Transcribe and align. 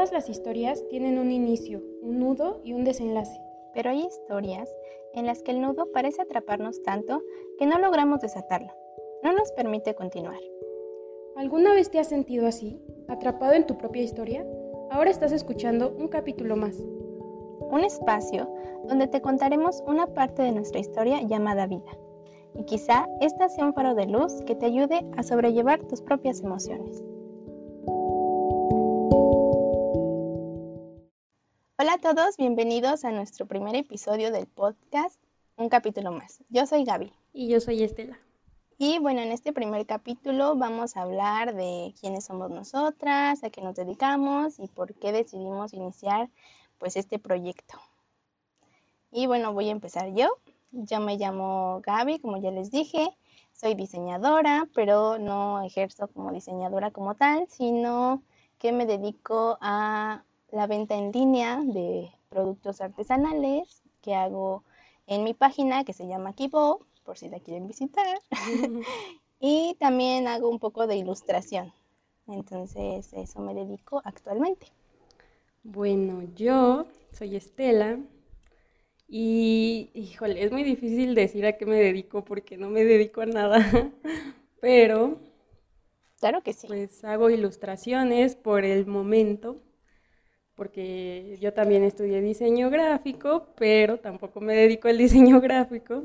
Todas 0.00 0.12
las 0.12 0.30
historias 0.30 0.82
tienen 0.88 1.18
un 1.18 1.30
inicio, 1.30 1.82
un 2.00 2.20
nudo 2.20 2.62
y 2.64 2.72
un 2.72 2.84
desenlace. 2.84 3.38
Pero 3.74 3.90
hay 3.90 4.06
historias 4.06 4.74
en 5.12 5.26
las 5.26 5.42
que 5.42 5.50
el 5.50 5.60
nudo 5.60 5.92
parece 5.92 6.22
atraparnos 6.22 6.82
tanto 6.82 7.20
que 7.58 7.66
no 7.66 7.78
logramos 7.78 8.22
desatarlo. 8.22 8.72
No 9.22 9.34
nos 9.34 9.52
permite 9.52 9.94
continuar. 9.94 10.40
¿Alguna 11.36 11.74
vez 11.74 11.90
te 11.90 11.98
has 11.98 12.06
sentido 12.06 12.46
así, 12.46 12.80
atrapado 13.08 13.52
en 13.52 13.66
tu 13.66 13.76
propia 13.76 14.00
historia? 14.00 14.46
Ahora 14.90 15.10
estás 15.10 15.32
escuchando 15.32 15.94
un 15.98 16.08
capítulo 16.08 16.56
más. 16.56 16.78
Un 16.78 17.84
espacio 17.84 18.50
donde 18.88 19.06
te 19.06 19.20
contaremos 19.20 19.82
una 19.86 20.06
parte 20.06 20.40
de 20.40 20.52
nuestra 20.52 20.80
historia 20.80 21.20
llamada 21.20 21.66
vida. 21.66 21.92
Y 22.54 22.64
quizá 22.64 23.06
esta 23.20 23.50
sea 23.50 23.66
un 23.66 23.74
faro 23.74 23.94
de 23.94 24.06
luz 24.06 24.32
que 24.46 24.54
te 24.54 24.64
ayude 24.64 25.04
a 25.18 25.22
sobrellevar 25.22 25.86
tus 25.88 26.00
propias 26.00 26.40
emociones. 26.40 27.04
Todos, 32.12 32.36
bienvenidos 32.36 33.04
a 33.04 33.12
nuestro 33.12 33.46
primer 33.46 33.76
episodio 33.76 34.32
del 34.32 34.48
podcast, 34.48 35.22
un 35.56 35.68
capítulo 35.68 36.10
más. 36.10 36.42
Yo 36.48 36.66
soy 36.66 36.82
Gaby. 36.82 37.12
Y 37.32 37.46
yo 37.46 37.60
soy 37.60 37.84
Estela. 37.84 38.18
Y 38.78 38.98
bueno, 38.98 39.20
en 39.20 39.30
este 39.30 39.52
primer 39.52 39.86
capítulo 39.86 40.56
vamos 40.56 40.96
a 40.96 41.02
hablar 41.02 41.54
de 41.54 41.94
quiénes 42.00 42.24
somos 42.24 42.50
nosotras, 42.50 43.44
a 43.44 43.50
qué 43.50 43.60
nos 43.60 43.76
dedicamos 43.76 44.58
y 44.58 44.66
por 44.66 44.92
qué 44.94 45.12
decidimos 45.12 45.72
iniciar 45.72 46.28
pues 46.78 46.96
este 46.96 47.20
proyecto. 47.20 47.78
Y 49.12 49.28
bueno, 49.28 49.52
voy 49.52 49.68
a 49.68 49.72
empezar 49.72 50.12
yo. 50.12 50.30
Yo 50.72 50.98
me 50.98 51.16
llamo 51.16 51.80
Gaby, 51.86 52.18
como 52.18 52.38
ya 52.38 52.50
les 52.50 52.72
dije. 52.72 53.16
Soy 53.52 53.76
diseñadora, 53.76 54.66
pero 54.74 55.16
no 55.18 55.62
ejerzo 55.62 56.08
como 56.08 56.32
diseñadora 56.32 56.90
como 56.90 57.14
tal, 57.14 57.46
sino 57.48 58.20
que 58.58 58.72
me 58.72 58.84
dedico 58.84 59.58
a 59.60 60.24
la 60.52 60.66
venta 60.66 60.96
en 60.96 61.12
línea 61.12 61.60
de 61.64 62.10
productos 62.28 62.80
artesanales 62.80 63.82
que 64.02 64.14
hago 64.14 64.64
en 65.06 65.24
mi 65.24 65.34
página 65.34 65.84
que 65.84 65.92
se 65.92 66.06
llama 66.06 66.34
Kibo, 66.34 66.86
por 67.04 67.18
si 67.18 67.28
la 67.28 67.40
quieren 67.40 67.66
visitar. 67.66 68.18
y 69.40 69.76
también 69.78 70.28
hago 70.28 70.48
un 70.48 70.58
poco 70.58 70.86
de 70.86 70.96
ilustración. 70.96 71.72
Entonces, 72.26 73.12
eso 73.12 73.40
me 73.40 73.54
dedico 73.54 74.00
actualmente. 74.04 74.68
Bueno, 75.62 76.22
yo 76.36 76.86
soy 77.12 77.36
Estela 77.36 77.98
y, 79.08 79.90
híjole, 79.94 80.42
es 80.42 80.52
muy 80.52 80.62
difícil 80.62 81.14
decir 81.14 81.44
a 81.44 81.56
qué 81.56 81.66
me 81.66 81.76
dedico 81.76 82.24
porque 82.24 82.56
no 82.56 82.70
me 82.70 82.84
dedico 82.84 83.20
a 83.20 83.26
nada, 83.26 83.58
pero... 84.60 85.18
Claro 86.20 86.42
que 86.42 86.52
sí. 86.52 86.66
Pues 86.66 87.02
hago 87.02 87.30
ilustraciones 87.30 88.36
por 88.36 88.64
el 88.64 88.86
momento 88.86 89.60
porque 90.60 91.38
yo 91.40 91.54
también 91.54 91.84
estudié 91.84 92.20
diseño 92.20 92.68
gráfico, 92.68 93.46
pero 93.56 93.96
tampoco 93.96 94.42
me 94.42 94.54
dedico 94.54 94.88
al 94.88 94.98
diseño 94.98 95.40
gráfico. 95.40 96.04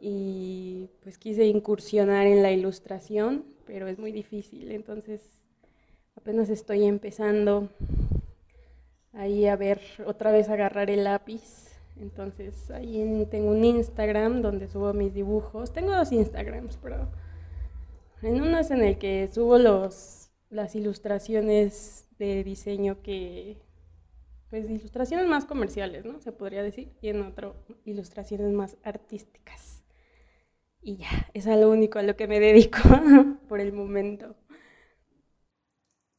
Y 0.00 0.88
pues 1.02 1.18
quise 1.18 1.44
incursionar 1.46 2.28
en 2.28 2.44
la 2.44 2.52
ilustración, 2.52 3.44
pero 3.66 3.88
es 3.88 3.98
muy 3.98 4.12
difícil, 4.12 4.70
entonces 4.70 5.20
apenas 6.14 6.48
estoy 6.48 6.84
empezando 6.84 7.70
ahí 9.14 9.48
a 9.48 9.56
ver, 9.56 9.80
otra 10.06 10.30
vez 10.30 10.48
agarrar 10.48 10.88
el 10.88 11.02
lápiz. 11.02 11.72
Entonces 12.00 12.70
ahí 12.70 13.26
tengo 13.32 13.50
un 13.50 13.64
Instagram 13.64 14.42
donde 14.42 14.68
subo 14.68 14.92
mis 14.92 15.12
dibujos. 15.12 15.72
Tengo 15.72 15.90
dos 15.90 16.12
Instagrams, 16.12 16.78
pero 16.80 17.08
en 18.22 18.40
uno 18.40 18.60
es 18.60 18.70
en 18.70 18.84
el 18.84 18.96
que 18.96 19.26
subo 19.26 19.58
los, 19.58 20.23
las 20.54 20.76
ilustraciones 20.76 22.06
de 22.18 22.44
diseño 22.44 23.02
que, 23.02 23.60
pues 24.50 24.70
ilustraciones 24.70 25.26
más 25.26 25.44
comerciales, 25.44 26.04
¿no? 26.04 26.20
Se 26.20 26.32
podría 26.32 26.62
decir, 26.62 26.96
y 27.02 27.08
en 27.08 27.22
otro, 27.22 27.56
ilustraciones 27.84 28.52
más 28.52 28.76
artísticas. 28.84 29.82
Y 30.80 30.98
ya, 30.98 31.28
es 31.34 31.46
a 31.48 31.56
lo 31.56 31.70
único 31.70 31.98
a 31.98 32.02
lo 32.02 32.14
que 32.14 32.28
me 32.28 32.38
dedico 32.38 32.78
por 33.48 33.60
el 33.60 33.72
momento. 33.72 34.36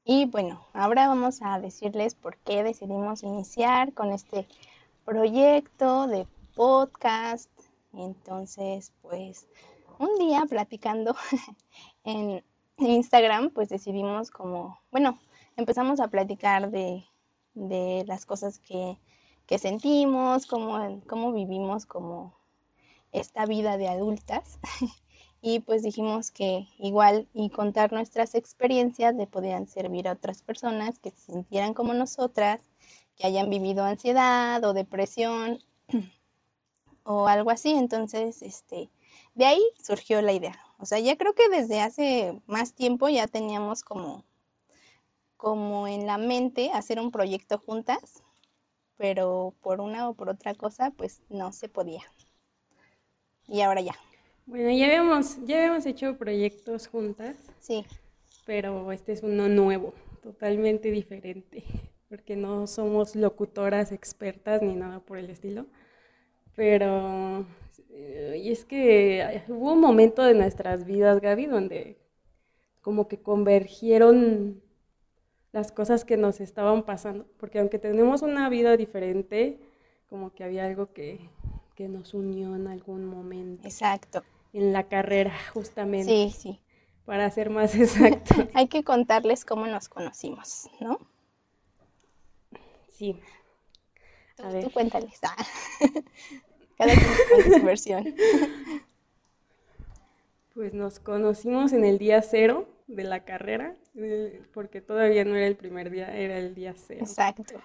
Y 0.04 0.26
bueno, 0.26 0.68
ahora 0.74 1.08
vamos 1.08 1.40
a 1.42 1.60
decirles 1.60 2.14
por 2.14 2.38
qué 2.38 2.62
decidimos 2.64 3.24
iniciar 3.24 3.94
con 3.94 4.12
este 4.12 4.48
proyecto 5.06 6.08
de 6.08 6.28
podcast. 6.56 7.50
Entonces, 7.94 8.92
pues 9.02 9.48
un 9.98 10.20
día 10.20 10.44
platicando 10.50 11.16
en 12.04 12.44
Instagram, 12.78 13.52
pues 13.52 13.70
decidimos 13.70 14.32
como, 14.32 14.80
bueno, 14.92 15.20
empezamos 15.56 16.00
a 16.00 16.10
platicar 16.10 16.72
de, 16.72 17.06
las 17.54 18.26
cosas 18.26 18.60
que, 18.60 18.98
sentimos, 19.58 20.46
cómo, 20.46 21.02
cómo 21.08 21.32
vivimos 21.32 21.86
como 21.86 22.36
esta 23.12 23.46
vida 23.46 23.78
de 23.78 23.88
adultas. 23.88 24.60
y 25.42 25.60
pues 25.60 25.84
dijimos 25.84 26.32
que 26.32 26.68
igual 26.80 27.28
y 27.34 27.50
contar 27.50 27.94
nuestras 27.94 28.36
experiencias 28.36 29.16
le 29.16 29.28
podían 29.28 29.68
servir 29.68 30.08
a 30.08 30.14
otras 30.14 30.42
personas 30.42 31.00
que 31.00 31.12
se 31.12 31.32
sintieran 31.32 31.74
como 31.74 31.94
nosotras, 31.94 32.60
que 33.16 33.28
hayan 33.28 33.50
vivido 33.50 33.86
ansiedad 33.86 34.64
o 34.66 34.74
depresión 34.74 35.60
o 37.04 37.28
algo 37.28 37.52
así. 37.52 37.72
Entonces, 37.72 38.42
este, 38.42 38.90
de 39.36 39.46
ahí 39.46 39.64
surgió 39.82 40.22
la 40.22 40.34
idea. 40.34 40.60
O 40.80 40.86
sea, 40.86 41.00
ya 41.00 41.16
creo 41.18 41.34
que 41.34 41.48
desde 41.50 41.80
hace 41.80 42.42
más 42.48 42.74
tiempo 42.74 43.08
ya 43.10 43.28
teníamos 43.28 43.84
como 43.84 44.26
como 45.38 45.88
en 45.88 46.08
la 46.08 46.18
mente 46.18 46.72
hacer 46.74 47.00
un 47.00 47.12
proyecto 47.12 47.60
juntas, 47.60 48.24
pero 48.98 49.54
por 49.62 49.82
una 49.82 50.10
o 50.10 50.14
por 50.14 50.30
otra 50.30 50.56
cosa, 50.56 50.92
pues 50.92 51.22
no 51.30 51.52
se 51.52 51.70
podía. 51.70 52.02
Y 53.48 53.62
ahora 53.62 53.82
ya. 53.82 53.96
Bueno, 54.46 54.72
ya 54.72 54.86
habíamos, 54.86 55.38
ya 55.46 55.58
habíamos 55.58 55.86
hecho 55.86 56.18
proyectos 56.18 56.88
juntas. 56.88 57.38
Sí. 57.60 57.86
Pero 58.46 58.92
este 58.92 59.12
es 59.12 59.24
uno 59.24 59.48
nuevo, 59.48 59.94
totalmente 60.24 60.90
diferente, 60.92 61.64
porque 62.10 62.36
no 62.36 62.68
somos 62.68 63.16
locutoras 63.16 63.92
expertas 63.92 64.62
ni 64.62 64.76
nada 64.76 65.00
por 65.00 65.18
el 65.18 65.30
estilo. 65.30 65.68
Pero, 66.56 67.46
y 67.96 68.52
es 68.52 68.66
que 68.66 69.44
hubo 69.48 69.74
un 69.74 69.80
momento 69.80 70.24
de 70.24 70.34
nuestras 70.34 70.86
vidas, 70.86 71.22
Gaby, 71.22 71.46
donde 71.46 71.98
como 72.82 73.08
que 73.08 73.20
convergieron 73.20 74.62
las 75.52 75.72
cosas 75.72 76.04
que 76.06 76.18
nos 76.18 76.42
estaban 76.42 76.84
pasando, 76.84 77.26
porque 77.38 77.60
aunque 77.60 77.80
tenemos 77.80 78.22
una 78.22 78.50
vida 78.50 78.76
diferente, 78.76 79.58
como 80.10 80.34
que 80.34 80.44
había 80.44 80.66
algo 80.66 80.92
que, 80.92 81.30
nos 81.78 82.14
unió 82.14 82.56
en 82.56 82.68
algún 82.68 83.06
momento. 83.06 83.68
Exacto. 83.68 84.24
En 84.54 84.72
la 84.72 84.84
carrera, 84.84 85.34
justamente. 85.54 86.12
Sí, 86.12 86.36
sí. 86.38 86.62
Para 87.06 87.30
ser 87.32 87.50
más 87.50 87.76
exacto. 87.76 88.34
Hay 88.54 88.68
que 88.68 88.84
contarles 88.84 89.46
cómo 89.46 89.66
nos 89.68 89.90
conocimos, 89.90 90.70
¿no? 90.80 91.00
Sí. 92.90 93.20
A 94.38 94.50
ver. 94.50 94.64
tú 94.64 94.72
cuéntales. 94.72 95.20
Ah. 95.24 95.36
Cada 96.78 96.94
quien 96.94 97.44
con 97.44 97.60
su 97.60 97.66
versión. 97.66 98.16
Pues 100.54 100.74
nos 100.74 101.00
conocimos 101.00 101.74
en 101.74 101.86
el 101.86 101.98
día 101.98 102.22
cero 102.22 102.68
de 102.88 103.04
la 103.04 103.26
carrera, 103.26 103.76
porque 104.54 104.82
todavía 104.82 105.26
no 105.26 105.36
era 105.36 105.48
el 105.48 105.56
primer 105.56 105.90
día, 105.90 106.16
era 106.16 106.38
el 106.38 106.56
día 106.56 106.74
cero. 106.76 107.02
Exacto. 107.02 107.56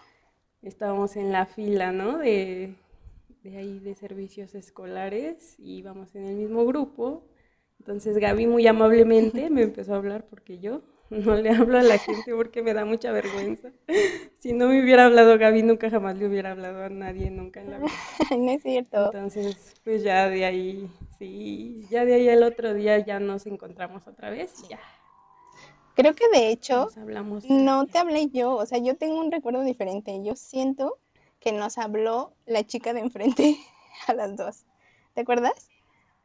Estábamos 0.63 1.17
en 1.17 1.33
la 1.33 1.47
fila, 1.47 1.93
¿no? 1.93 2.19
De, 2.19 2.75
de 3.43 3.57
ahí 3.57 3.79
de 3.79 3.95
servicios 3.95 4.55
escolares 4.55 5.59
y 5.59 5.79
íbamos 5.79 6.15
en 6.15 6.25
el 6.25 6.37
mismo 6.37 6.67
grupo. 6.67 7.25
Entonces 7.79 8.19
Gaby 8.19 8.47
muy 8.47 8.67
amablemente 8.67 9.49
me 9.51 9.63
empezó 9.63 9.95
a 9.95 9.97
hablar 9.97 10.27
porque 10.29 10.59
yo 10.59 10.83
no 11.11 11.35
le 11.35 11.51
hablo 11.51 11.79
a 11.79 11.83
la 11.83 11.99
gente 11.99 12.35
porque 12.35 12.63
me 12.63 12.73
da 12.73 12.85
mucha 12.85 13.13
vergüenza. 13.13 13.71
Si 14.39 14.53
no 14.53 14.69
me 14.69 14.83
hubiera 14.83 15.05
hablado 15.05 15.37
Gaby, 15.39 15.63
nunca 15.63 15.91
jamás 15.91 16.17
le 16.17 16.27
hubiera 16.27 16.53
hablado 16.53 16.83
a 16.85 16.89
nadie, 16.89 17.31
nunca 17.31 17.61
en 17.61 17.71
la 17.71 17.79
vida. 17.79 17.91
No 18.39 18.51
es 18.51 18.63
cierto. 18.63 19.07
Entonces, 19.07 19.75
pues 19.85 20.03
ya 20.03 20.31
de 20.31 20.45
ahí, 20.45 20.89
sí, 21.19 21.87
ya 21.91 22.05
de 22.05 22.15
ahí 22.15 22.29
el 22.29 22.43
otro 22.43 22.73
día 22.73 22.99
ya 22.99 23.21
nos 23.21 23.47
encontramos 23.47 24.07
otra 24.07 24.31
vez, 24.31 24.67
ya 24.69 24.79
Creo 26.01 26.15
que 26.15 26.29
de 26.31 26.49
hecho 26.49 26.89
no 27.49 27.87
te 27.87 27.99
hablé 27.99 28.31
yo, 28.31 28.55
o 28.55 28.65
sea, 28.65 28.79
yo 28.79 28.97
tengo 28.97 29.21
un 29.21 29.31
recuerdo 29.31 29.63
diferente. 29.63 30.19
Yo 30.25 30.35
siento 30.35 30.99
que 31.41 31.53
nos 31.53 31.77
habló 31.77 32.33
la 32.47 32.65
chica 32.65 32.95
de 32.95 33.01
enfrente 33.01 33.59
a 34.07 34.15
las 34.15 34.35
dos. 34.35 34.65
¿Te 35.15 35.23
acuerdas? 35.23 35.69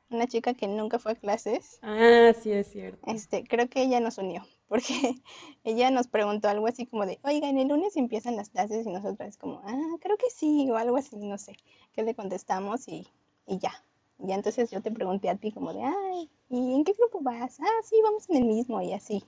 Una 0.10 0.28
chica 0.28 0.54
que 0.54 0.68
nunca 0.68 0.98
fue 0.98 1.14
a 1.14 1.16
clases. 1.16 1.80
Ah, 1.82 2.32
sí, 2.42 2.52
es 2.52 2.72
cierto. 2.72 3.00
Este, 3.08 3.44
creo 3.44 3.68
que 3.68 3.82
ella 3.82 4.00
nos 4.00 4.18
unió, 4.18 4.46
porque 4.68 4.94
ella 5.64 5.92
nos 5.92 6.08
preguntó 6.08 6.50
algo 6.50 6.68
así 6.68 6.86
como 6.86 7.06
de, 7.06 7.20
oigan, 7.24 7.58
el 7.58 7.68
lunes 7.68 7.98
empiezan 7.98 8.36
las 8.36 8.50
clases 8.50 8.86
y 8.86 8.90
nosotras 8.90 9.38
como, 9.38 9.62
ah, 9.66 9.96
creo 10.02 10.18
que 10.18 10.30
sí, 10.30 10.70
o 10.72 10.78
algo 10.78 10.98
así, 10.98 11.16
no 11.18 11.38
sé. 11.38 11.56
¿Qué 11.94 12.04
le 12.04 12.16
contestamos 12.16 12.88
y, 12.88 13.08
y 13.48 13.60
ya. 13.60 13.72
Y 14.20 14.32
entonces 14.32 14.72
yo 14.72 14.82
te 14.82 14.92
pregunté 14.92 15.30
a 15.30 15.36
ti 15.36 15.52
como 15.52 15.74
de, 15.74 15.84
ay, 15.84 16.30
¿y 16.50 16.74
en 16.74 16.84
qué 16.84 16.94
grupo 16.94 17.20
vas? 17.22 17.60
Ah, 17.60 17.82
sí, 17.84 17.96
vamos 18.04 18.30
en 18.30 18.38
el 18.38 18.46
mismo 18.46 18.82
y 18.82 18.94
así. 18.94 19.24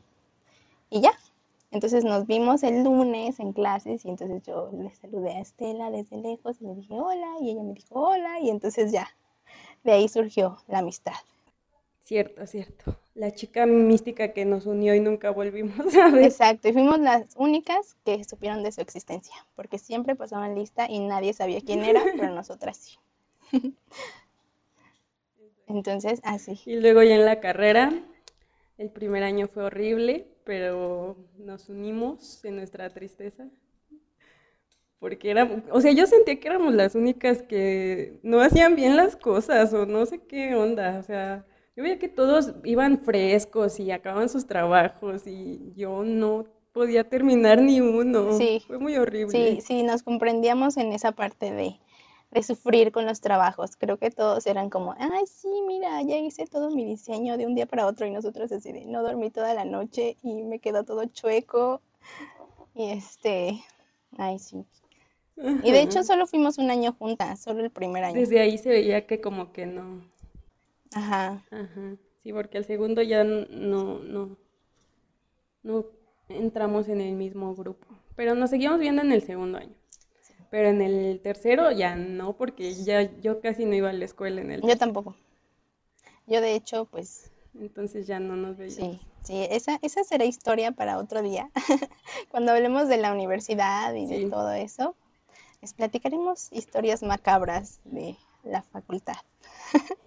Y 0.89 1.01
ya. 1.01 1.11
Entonces 1.69 2.05
nos 2.05 2.25
vimos 2.25 2.63
el 2.63 2.83
lunes 2.83 3.39
en 3.39 3.51
clases 3.51 4.05
y 4.05 4.09
entonces 4.09 4.41
yo 4.43 4.71
le 4.71 4.93
saludé 4.95 5.31
a 5.31 5.41
Estela 5.41 5.91
desde 5.91 6.17
lejos 6.17 6.61
y 6.61 6.65
le 6.65 6.75
dije 6.75 6.93
hola 6.93 7.35
y 7.41 7.51
ella 7.51 7.63
me 7.63 7.73
dijo 7.73 7.99
hola 7.99 8.39
y 8.39 8.49
entonces 8.49 8.93
ya, 8.93 9.09
de 9.83 9.91
ahí 9.91 10.07
surgió 10.07 10.57
la 10.67 10.79
amistad. 10.79 11.13
Cierto, 11.99 12.47
cierto. 12.47 12.97
La 13.17 13.33
chica 13.33 13.65
mística 13.65 14.31
que 14.31 14.45
nos 14.45 14.67
unió 14.67 14.93
y 14.93 14.99
nunca 14.99 15.31
volvimos 15.31 15.95
a 15.95 16.11
ver. 16.11 16.23
Exacto, 16.23 16.69
y 16.69 16.73
fuimos 16.73 16.99
las 16.99 17.25
únicas 17.35 17.97
que 18.05 18.23
supieron 18.23 18.61
de 18.61 18.71
su 18.71 18.79
existencia, 18.79 19.33
porque 19.55 19.79
siempre 19.79 20.15
pasaban 20.15 20.53
lista 20.53 20.87
y 20.87 20.99
nadie 20.99 21.33
sabía 21.33 21.61
quién 21.61 21.83
era, 21.83 22.03
pero 22.15 22.29
nosotras 22.29 22.77
sí. 22.77 22.97
Entonces, 25.67 26.21
así. 26.23 26.61
Y 26.67 26.75
luego 26.79 27.01
ya 27.01 27.15
en 27.15 27.25
la 27.25 27.39
carrera, 27.39 27.91
el 28.77 28.91
primer 28.91 29.23
año 29.23 29.47
fue 29.47 29.63
horrible, 29.63 30.27
pero 30.43 31.17
nos 31.39 31.69
unimos 31.69 32.45
en 32.45 32.57
nuestra 32.57 32.91
tristeza. 32.91 33.47
Porque 34.99 35.31
era, 35.31 35.63
o 35.71 35.81
sea, 35.81 35.91
yo 35.91 36.05
sentía 36.05 36.39
que 36.39 36.47
éramos 36.47 36.75
las 36.75 36.93
únicas 36.93 37.41
que 37.41 38.19
no 38.21 38.41
hacían 38.41 38.75
bien 38.75 38.95
las 38.95 39.15
cosas 39.15 39.73
o 39.73 39.87
no 39.87 40.05
sé 40.05 40.19
qué 40.19 40.55
onda, 40.55 40.99
o 40.99 41.03
sea, 41.03 41.45
yo 41.77 41.83
veía 41.83 41.99
que 41.99 42.09
todos 42.09 42.55
iban 42.63 42.97
frescos 42.97 43.79
y 43.79 43.91
acababan 43.91 44.29
sus 44.29 44.47
trabajos 44.47 45.27
y 45.27 45.73
yo 45.75 46.03
no 46.03 46.45
podía 46.73 47.07
terminar 47.07 47.61
ni 47.61 47.81
uno. 47.81 48.35
Sí. 48.35 48.63
Fue 48.65 48.79
muy 48.79 48.97
horrible. 48.97 49.31
Sí, 49.31 49.61
sí, 49.61 49.83
nos 49.83 50.01
comprendíamos 50.01 50.77
en 50.77 50.91
esa 50.91 51.11
parte 51.11 51.51
de, 51.51 51.79
de 52.31 52.43
sufrir 52.43 52.91
con 52.91 53.05
los 53.05 53.21
trabajos. 53.21 53.75
Creo 53.77 53.97
que 53.97 54.09
todos 54.09 54.47
eran 54.47 54.71
como, 54.71 54.95
ay, 54.97 55.27
sí, 55.27 55.49
mira, 55.67 56.01
ya 56.01 56.17
hice 56.17 56.47
todo 56.47 56.71
mi 56.71 56.83
diseño 56.83 57.37
de 57.37 57.45
un 57.45 57.53
día 57.53 57.67
para 57.67 57.85
otro 57.85 58.07
y 58.07 58.11
nosotros 58.11 58.51
así 58.51 58.71
de, 58.71 58.87
no 58.87 59.03
dormí 59.03 59.29
toda 59.29 59.53
la 59.53 59.63
noche 59.63 60.17
y 60.23 60.41
me 60.41 60.57
quedó 60.57 60.83
todo 60.83 61.05
chueco. 61.05 61.81
Y 62.73 62.89
este, 62.89 63.63
ay, 64.17 64.39
sí. 64.39 64.65
Y 65.35 65.71
de 65.71 65.81
hecho 65.81 66.03
solo 66.03 66.25
fuimos 66.25 66.57
un 66.57 66.71
año 66.71 66.93
juntas, 66.97 67.39
solo 67.39 67.63
el 67.63 67.69
primer 67.69 68.03
año. 68.03 68.19
Desde 68.19 68.39
ahí 68.39 68.57
se 68.57 68.69
veía 68.69 69.05
que 69.05 69.21
como 69.21 69.51
que 69.51 69.67
no. 69.67 70.01
Ajá. 70.93 71.43
Ajá. 71.51 71.95
Sí, 72.23 72.33
porque 72.33 72.57
el 72.57 72.65
segundo 72.65 73.01
ya 73.01 73.23
no, 73.23 73.99
no, 73.99 74.37
no 75.63 75.85
entramos 76.29 76.87
en 76.89 77.01
el 77.01 77.15
mismo 77.15 77.55
grupo. 77.55 77.87
Pero 78.15 78.35
nos 78.35 78.49
seguimos 78.49 78.79
viendo 78.79 79.01
en 79.01 79.11
el 79.11 79.21
segundo 79.21 79.59
año. 79.59 79.75
Pero 80.49 80.69
en 80.69 80.81
el 80.81 81.19
tercero 81.21 81.71
ya 81.71 81.95
no, 81.95 82.33
porque 82.33 82.73
ya 82.73 83.01
yo 83.21 83.41
casi 83.41 83.65
no 83.65 83.75
iba 83.75 83.89
a 83.89 83.93
la 83.93 84.05
escuela 84.05 84.41
en 84.41 84.51
el 84.51 84.61
Yo 84.61 84.77
tampoco. 84.77 85.15
Yo 86.25 86.41
de 86.41 86.55
hecho, 86.55 86.85
pues, 86.85 87.31
entonces 87.59 88.07
ya 88.07 88.19
no 88.19 88.35
nos 88.35 88.57
veíamos. 88.57 88.97
sí, 88.97 89.01
sí, 89.23 89.47
esa, 89.49 89.79
esa 89.81 90.03
será 90.03 90.25
historia 90.25 90.71
para 90.71 90.97
otro 90.97 91.21
día. 91.21 91.49
Cuando 92.31 92.51
hablemos 92.51 92.87
de 92.87 92.97
la 92.97 93.11
universidad 93.11 93.93
y 93.93 94.05
de 94.05 94.29
todo 94.29 94.51
eso, 94.51 94.95
les 95.61 95.73
platicaremos 95.73 96.51
historias 96.51 97.03
macabras 97.03 97.79
de 97.85 98.15
la 98.43 98.61
facultad. 98.61 99.17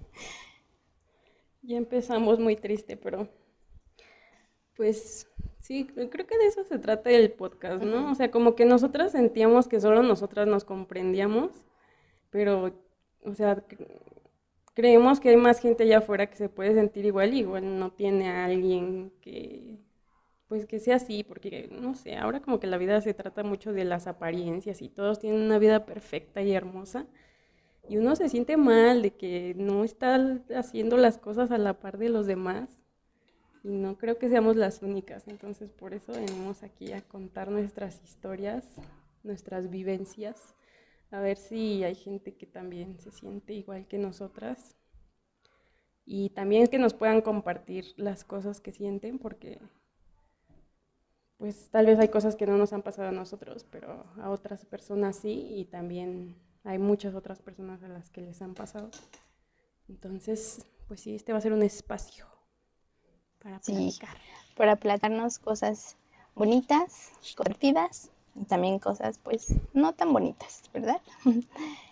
Ya 1.62 1.78
empezamos 1.78 2.38
muy 2.38 2.54
triste, 2.56 2.98
pero 2.98 3.26
pues 4.76 5.28
sí, 5.60 5.86
creo 5.86 6.26
que 6.26 6.38
de 6.38 6.46
eso 6.46 6.64
se 6.64 6.78
trata 6.78 7.10
el 7.10 7.32
podcast, 7.32 7.82
¿no? 7.82 8.10
O 8.10 8.14
sea, 8.14 8.30
como 8.30 8.54
que 8.54 8.64
nosotras 8.64 9.12
sentíamos 9.12 9.68
que 9.68 9.80
solo 9.80 10.02
nosotras 10.02 10.46
nos 10.46 10.64
comprendíamos, 10.64 11.50
pero, 12.30 12.72
o 13.24 13.34
sea, 13.34 13.56
cre- 13.68 13.88
creemos 14.74 15.20
que 15.20 15.30
hay 15.30 15.36
más 15.36 15.60
gente 15.60 15.84
allá 15.84 15.98
afuera 15.98 16.28
que 16.30 16.36
se 16.36 16.48
puede 16.48 16.74
sentir 16.74 17.06
igual, 17.06 17.34
y 17.34 17.40
igual 17.40 17.78
no 17.78 17.92
tiene 17.92 18.30
a 18.30 18.46
alguien 18.46 19.12
que, 19.22 19.78
pues 20.48 20.66
que 20.66 20.80
sea 20.80 20.96
así, 20.96 21.24
porque, 21.24 21.68
no 21.72 21.94
sé, 21.96 22.16
ahora 22.16 22.40
como 22.42 22.60
que 22.60 22.66
la 22.68 22.78
vida 22.78 23.00
se 23.02 23.14
trata 23.14 23.42
mucho 23.44 23.72
de 23.72 23.84
las 23.84 24.06
apariencias 24.08 24.82
y 24.82 24.88
todos 24.90 25.20
tienen 25.20 25.42
una 25.42 25.58
vida 25.60 25.86
perfecta 25.86 26.42
y 26.42 26.54
hermosa. 26.54 27.06
Y 27.90 27.96
uno 27.96 28.14
se 28.14 28.28
siente 28.28 28.56
mal 28.56 29.02
de 29.02 29.10
que 29.10 29.52
no 29.56 29.82
está 29.82 30.40
haciendo 30.54 30.96
las 30.96 31.18
cosas 31.18 31.50
a 31.50 31.58
la 31.58 31.80
par 31.80 31.98
de 31.98 32.08
los 32.08 32.24
demás. 32.24 32.80
Y 33.64 33.70
no 33.70 33.98
creo 33.98 34.16
que 34.16 34.28
seamos 34.28 34.54
las 34.54 34.80
únicas. 34.80 35.26
Entonces, 35.26 35.72
por 35.72 35.92
eso 35.92 36.12
venimos 36.12 36.62
aquí 36.62 36.92
a 36.92 37.02
contar 37.02 37.50
nuestras 37.50 38.00
historias, 38.04 38.64
nuestras 39.24 39.70
vivencias, 39.70 40.54
a 41.10 41.18
ver 41.18 41.36
si 41.36 41.82
hay 41.82 41.96
gente 41.96 42.36
que 42.36 42.46
también 42.46 42.96
se 43.00 43.10
siente 43.10 43.54
igual 43.54 43.88
que 43.88 43.98
nosotras. 43.98 44.76
Y 46.06 46.30
también 46.30 46.68
que 46.68 46.78
nos 46.78 46.94
puedan 46.94 47.22
compartir 47.22 47.86
las 47.96 48.22
cosas 48.22 48.60
que 48.60 48.70
sienten, 48.70 49.18
porque 49.18 49.58
pues 51.38 51.70
tal 51.70 51.86
vez 51.86 51.98
hay 51.98 52.08
cosas 52.08 52.36
que 52.36 52.46
no 52.46 52.56
nos 52.56 52.72
han 52.72 52.82
pasado 52.82 53.08
a 53.08 53.12
nosotros, 53.12 53.66
pero 53.68 54.06
a 54.18 54.30
otras 54.30 54.64
personas 54.64 55.16
sí, 55.16 55.48
y 55.50 55.64
también 55.64 56.36
hay 56.64 56.78
muchas 56.78 57.14
otras 57.14 57.40
personas 57.40 57.82
a 57.82 57.88
las 57.88 58.10
que 58.10 58.22
les 58.22 58.40
han 58.42 58.54
pasado. 58.54 58.90
Entonces, 59.88 60.64
pues 60.88 61.00
sí, 61.00 61.14
este 61.14 61.32
va 61.32 61.38
a 61.38 61.42
ser 61.42 61.52
un 61.52 61.62
espacio 61.62 62.26
para 63.42 63.60
Sí. 63.60 63.72
platicar. 63.72 64.16
Para 64.56 64.76
platicarnos 64.76 65.38
cosas 65.38 65.96
bonitas, 66.34 67.12
divertidas 67.36 68.10
y 68.34 68.44
también 68.44 68.78
cosas, 68.78 69.18
pues, 69.22 69.54
no 69.72 69.92
tan 69.94 70.12
bonitas, 70.12 70.62
¿verdad? 70.72 71.00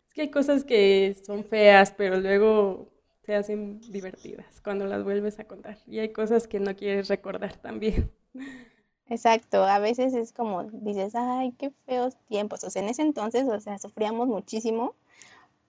Es 0.08 0.14
que 0.14 0.22
hay 0.22 0.30
cosas 0.30 0.64
que 0.64 1.16
son 1.24 1.44
feas, 1.44 1.92
pero 1.92 2.18
luego 2.18 2.88
se 3.24 3.34
hacen 3.34 3.80
divertidas 3.92 4.60
cuando 4.62 4.86
las 4.86 5.04
vuelves 5.04 5.38
a 5.38 5.44
contar. 5.44 5.78
Y 5.86 5.98
hay 5.98 6.12
cosas 6.12 6.48
que 6.48 6.60
no 6.60 6.74
quieres 6.76 7.08
recordar 7.08 7.56
también. 7.56 8.10
Exacto, 9.08 9.64
a 9.64 9.78
veces 9.80 10.14
es 10.14 10.32
como 10.32 10.62
dices, 10.64 11.14
ay, 11.16 11.52
qué 11.58 11.70
feos 11.86 12.16
tiempos. 12.28 12.62
O 12.64 12.70
sea, 12.70 12.82
en 12.82 12.88
ese 12.88 13.02
entonces, 13.02 13.48
o 13.48 13.58
sea, 13.60 13.78
sufríamos 13.78 14.28
muchísimo, 14.28 14.94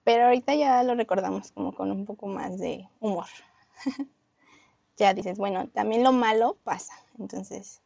pero 0.04 0.26
ahorita 0.26 0.54
ya 0.56 0.82
lo 0.84 0.94
recordamos 0.96 1.52
como 1.52 1.74
con 1.74 1.90
un 1.92 2.06
poco 2.06 2.26
más 2.28 2.58
de 2.58 2.88
humor. 3.00 3.26
Ya 4.96 5.14
dices, 5.14 5.38
bueno, 5.38 5.68
también 5.68 6.04
lo 6.04 6.12
malo 6.12 6.56
pasa. 6.64 6.92
Entonces, 7.18 7.80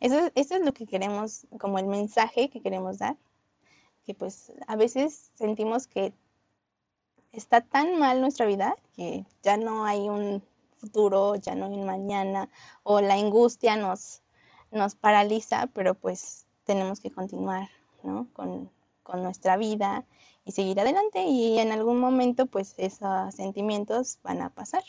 eso, 0.00 0.18
es- 0.18 0.32
eso 0.36 0.56
es 0.56 0.62
lo 0.62 0.72
que 0.74 0.86
queremos, 0.86 1.46
como 1.60 1.78
el 1.78 1.86
mensaje 1.86 2.50
que 2.50 2.62
queremos 2.62 2.98
dar, 2.98 3.16
que 4.04 4.14
pues 4.14 4.52
a 4.68 4.76
veces 4.76 5.32
sentimos 5.36 5.86
que 5.88 6.14
está 7.32 7.60
tan 7.60 7.98
mal 7.98 8.20
nuestra 8.20 8.46
vida 8.46 8.76
que 8.94 9.24
ya 9.42 9.56
no 9.56 9.84
hay 9.84 10.08
un 10.08 10.42
futuro, 10.78 11.34
ya 11.36 11.54
no 11.56 11.66
hay 11.66 11.72
un 11.74 11.84
mañana, 11.84 12.48
o 12.84 13.00
la 13.00 13.14
angustia 13.14 13.76
nos 13.76 14.22
nos 14.72 14.94
paraliza, 14.94 15.68
pero 15.74 15.94
pues 15.94 16.46
tenemos 16.64 17.00
que 17.00 17.10
continuar, 17.10 17.68
¿no? 18.02 18.28
Con, 18.32 18.70
con 19.02 19.22
nuestra 19.22 19.56
vida 19.56 20.04
y 20.44 20.52
seguir 20.52 20.80
adelante 20.80 21.24
y 21.24 21.58
en 21.58 21.72
algún 21.72 21.98
momento 22.00 22.46
pues 22.46 22.74
esos 22.78 23.34
sentimientos 23.34 24.18
van 24.22 24.42
a 24.42 24.50
pasar. 24.50 24.82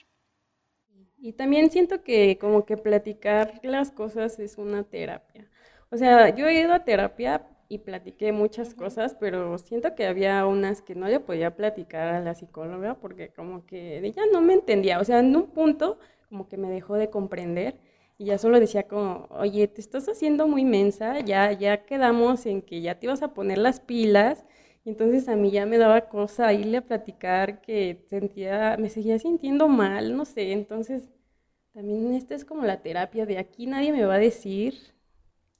Y 1.17 1.33
también 1.33 1.69
siento 1.69 2.03
que 2.03 2.37
como 2.39 2.65
que 2.65 2.77
platicar 2.77 3.59
las 3.63 3.91
cosas 3.91 4.39
es 4.39 4.57
una 4.57 4.83
terapia. 4.83 5.47
O 5.91 5.97
sea, 5.97 6.29
yo 6.35 6.47
he 6.47 6.59
ido 6.61 6.73
a 6.73 6.83
terapia 6.83 7.47
y 7.69 7.79
platiqué 7.79 8.31
muchas 8.31 8.73
cosas, 8.73 9.15
pero 9.19 9.57
siento 9.59 9.93
que 9.95 10.07
había 10.07 10.45
unas 10.47 10.81
que 10.81 10.95
no 10.95 11.07
le 11.07 11.19
podía 11.19 11.55
platicar 11.55 12.07
a 12.09 12.21
la 12.21 12.33
psicóloga 12.33 12.95
porque 12.95 13.29
como 13.29 13.65
que 13.65 13.99
ella 13.99 14.23
no 14.31 14.41
me 14.41 14.53
entendía. 14.53 14.99
O 14.99 15.03
sea, 15.03 15.19
en 15.19 15.35
un 15.35 15.47
punto 15.51 15.99
como 16.27 16.47
que 16.49 16.57
me 16.57 16.69
dejó 16.69 16.95
de 16.95 17.09
comprender 17.09 17.75
y 18.21 18.25
ya 18.25 18.37
solo 18.37 18.59
decía 18.59 18.87
como, 18.87 19.25
oye, 19.31 19.67
te 19.67 19.81
estás 19.81 20.07
haciendo 20.07 20.47
muy 20.47 20.63
mensa, 20.63 21.21
ya, 21.21 21.53
ya 21.53 21.85
quedamos 21.87 22.45
en 22.45 22.61
que 22.61 22.79
ya 22.79 22.99
te 22.99 23.07
ibas 23.07 23.23
a 23.23 23.33
poner 23.33 23.57
las 23.57 23.79
pilas. 23.79 24.45
Entonces 24.85 25.27
a 25.27 25.35
mí 25.35 25.49
ya 25.49 25.65
me 25.65 25.79
daba 25.79 26.07
cosa 26.07 26.53
irle 26.53 26.77
a 26.77 26.85
platicar 26.85 27.61
que 27.61 28.05
sentía, 28.09 28.77
me 28.77 28.89
seguía 28.89 29.17
sintiendo 29.17 29.67
mal, 29.67 30.15
no 30.15 30.25
sé. 30.25 30.51
Entonces 30.51 31.09
también 31.73 32.13
esta 32.13 32.35
es 32.35 32.45
como 32.45 32.63
la 32.63 32.83
terapia 32.83 33.25
de 33.25 33.39
aquí 33.39 33.65
nadie 33.65 33.91
me 33.91 34.05
va 34.05 34.15
a 34.15 34.19
decir 34.19 34.75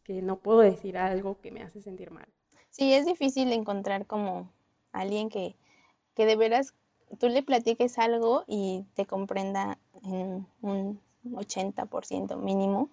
que 0.03 0.21
no 0.21 0.37
puedo 0.37 0.59
decir 0.59 0.99
algo 0.99 1.41
que 1.41 1.49
me 1.49 1.63
hace 1.63 1.81
sentir 1.81 2.11
mal. 2.11 2.27
Sí, 2.69 2.93
es 2.93 3.07
difícil 3.07 3.51
encontrar 3.53 4.05
como 4.05 4.53
alguien 4.91 5.29
que, 5.29 5.55
que 6.13 6.27
de 6.27 6.35
veras 6.35 6.75
tú 7.19 7.27
le 7.27 7.41
platiques 7.41 7.97
algo 7.97 8.43
y 8.45 8.85
te 8.93 9.07
comprenda 9.07 9.79
en 10.03 10.45
un 10.61 11.01
80% 11.35 12.37
mínimo, 12.37 12.89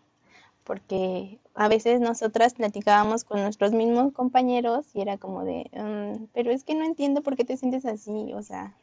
porque 0.64 1.38
a 1.54 1.68
veces 1.68 2.00
nosotras 2.00 2.54
platicábamos 2.54 3.24
con 3.24 3.42
nuestros 3.42 3.72
mismos 3.72 4.12
compañeros 4.12 4.86
y 4.94 5.00
era 5.02 5.18
como 5.18 5.44
de, 5.44 5.70
"Mm, 5.72 6.26
pero 6.34 6.50
es 6.52 6.64
que 6.64 6.74
no 6.74 6.84
entiendo 6.84 7.22
por 7.22 7.36
qué 7.36 7.44
te 7.44 7.56
sientes 7.56 7.86
así, 7.86 8.32
o 8.34 8.42
sea, 8.42 8.76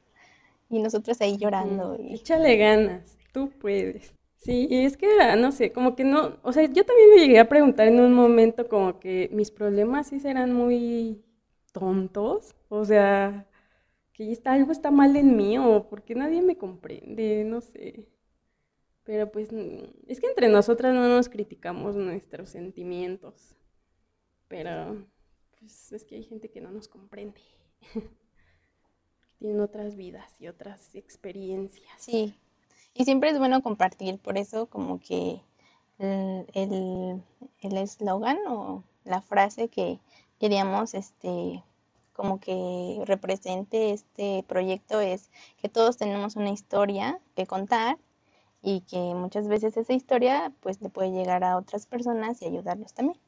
y 0.69 0.79
nosotros 0.79 1.21
ahí 1.21 1.37
llorando 1.37 1.95
y 1.99 2.15
Échale 2.15 2.57
ganas, 2.57 3.17
tú 3.33 3.49
puedes. 3.59 4.13
Sí, 4.37 4.67
y 4.69 4.85
es 4.85 4.95
que, 4.97 5.07
ah, 5.21 5.35
no 5.35 5.51
sé, 5.51 5.71
como 5.71 5.95
que 5.95 6.03
no, 6.03 6.37
o 6.43 6.53
sea, 6.53 6.65
yo 6.65 6.85
también 6.85 7.09
me 7.11 7.17
llegué 7.21 7.39
a 7.39 7.49
preguntar 7.49 7.87
en 7.87 7.99
un 7.99 8.13
momento 8.13 8.67
como 8.69 8.99
que 8.99 9.29
mis 9.31 9.49
problemas 9.51 10.07
sí 10.07 10.19
serán 10.19 10.53
muy 10.53 11.23
tontos, 11.71 12.55
o 12.69 12.85
sea, 12.85 13.47
que 14.13 14.31
está, 14.31 14.53
algo 14.53 14.71
está 14.71 14.91
mal 14.91 15.15
en 15.15 15.35
mí 15.37 15.57
o 15.57 15.87
porque 15.89 16.15
nadie 16.15 16.41
me 16.41 16.57
comprende, 16.57 17.43
no 17.45 17.61
sé. 17.61 18.07
Pero 19.05 19.31
pues 19.31 19.49
es 20.07 20.19
que 20.19 20.27
entre 20.27 20.49
nosotras 20.49 20.93
no 20.93 21.07
nos 21.07 21.29
criticamos 21.29 21.95
nuestros 21.95 22.49
sentimientos. 22.49 23.55
Pero 24.47 25.05
pues 25.59 25.91
es 25.93 26.03
que 26.03 26.15
hay 26.15 26.23
gente 26.23 26.49
que 26.49 26.59
no 26.59 26.71
nos 26.71 26.87
comprende. 26.87 27.39
Tienen 29.39 29.61
otras 29.61 29.95
vidas 29.95 30.35
y 30.39 30.47
otras 30.47 30.95
experiencias. 30.95 31.93
Sí. 31.97 32.35
Y 32.93 33.05
siempre 33.05 33.29
es 33.29 33.37
bueno 33.37 33.61
compartir, 33.61 34.17
por 34.19 34.37
eso 34.37 34.67
como 34.67 34.99
que 34.99 35.41
el 35.99 37.21
eslogan 37.61 38.37
o 38.47 38.83
la 39.03 39.21
frase 39.21 39.69
que 39.69 39.99
queríamos 40.39 40.93
este 40.93 41.63
como 42.13 42.39
que 42.39 43.01
represente 43.05 43.91
este 43.91 44.43
proyecto 44.47 45.01
es 45.01 45.29
que 45.61 45.67
todos 45.67 45.97
tenemos 45.97 46.37
una 46.37 46.49
historia 46.49 47.19
que 47.35 47.45
contar 47.45 47.97
y 48.65 48.81
que 48.81 48.97
muchas 48.97 49.47
veces 49.47 49.77
esa 49.77 49.93
historia 49.93 50.51
pues 50.61 50.81
le 50.81 50.89
puede 50.89 51.11
llegar 51.11 51.43
a 51.43 51.55
otras 51.55 51.85
personas 51.85 52.41
y 52.41 52.45
ayudarlos 52.45 52.93
también. 52.93 53.19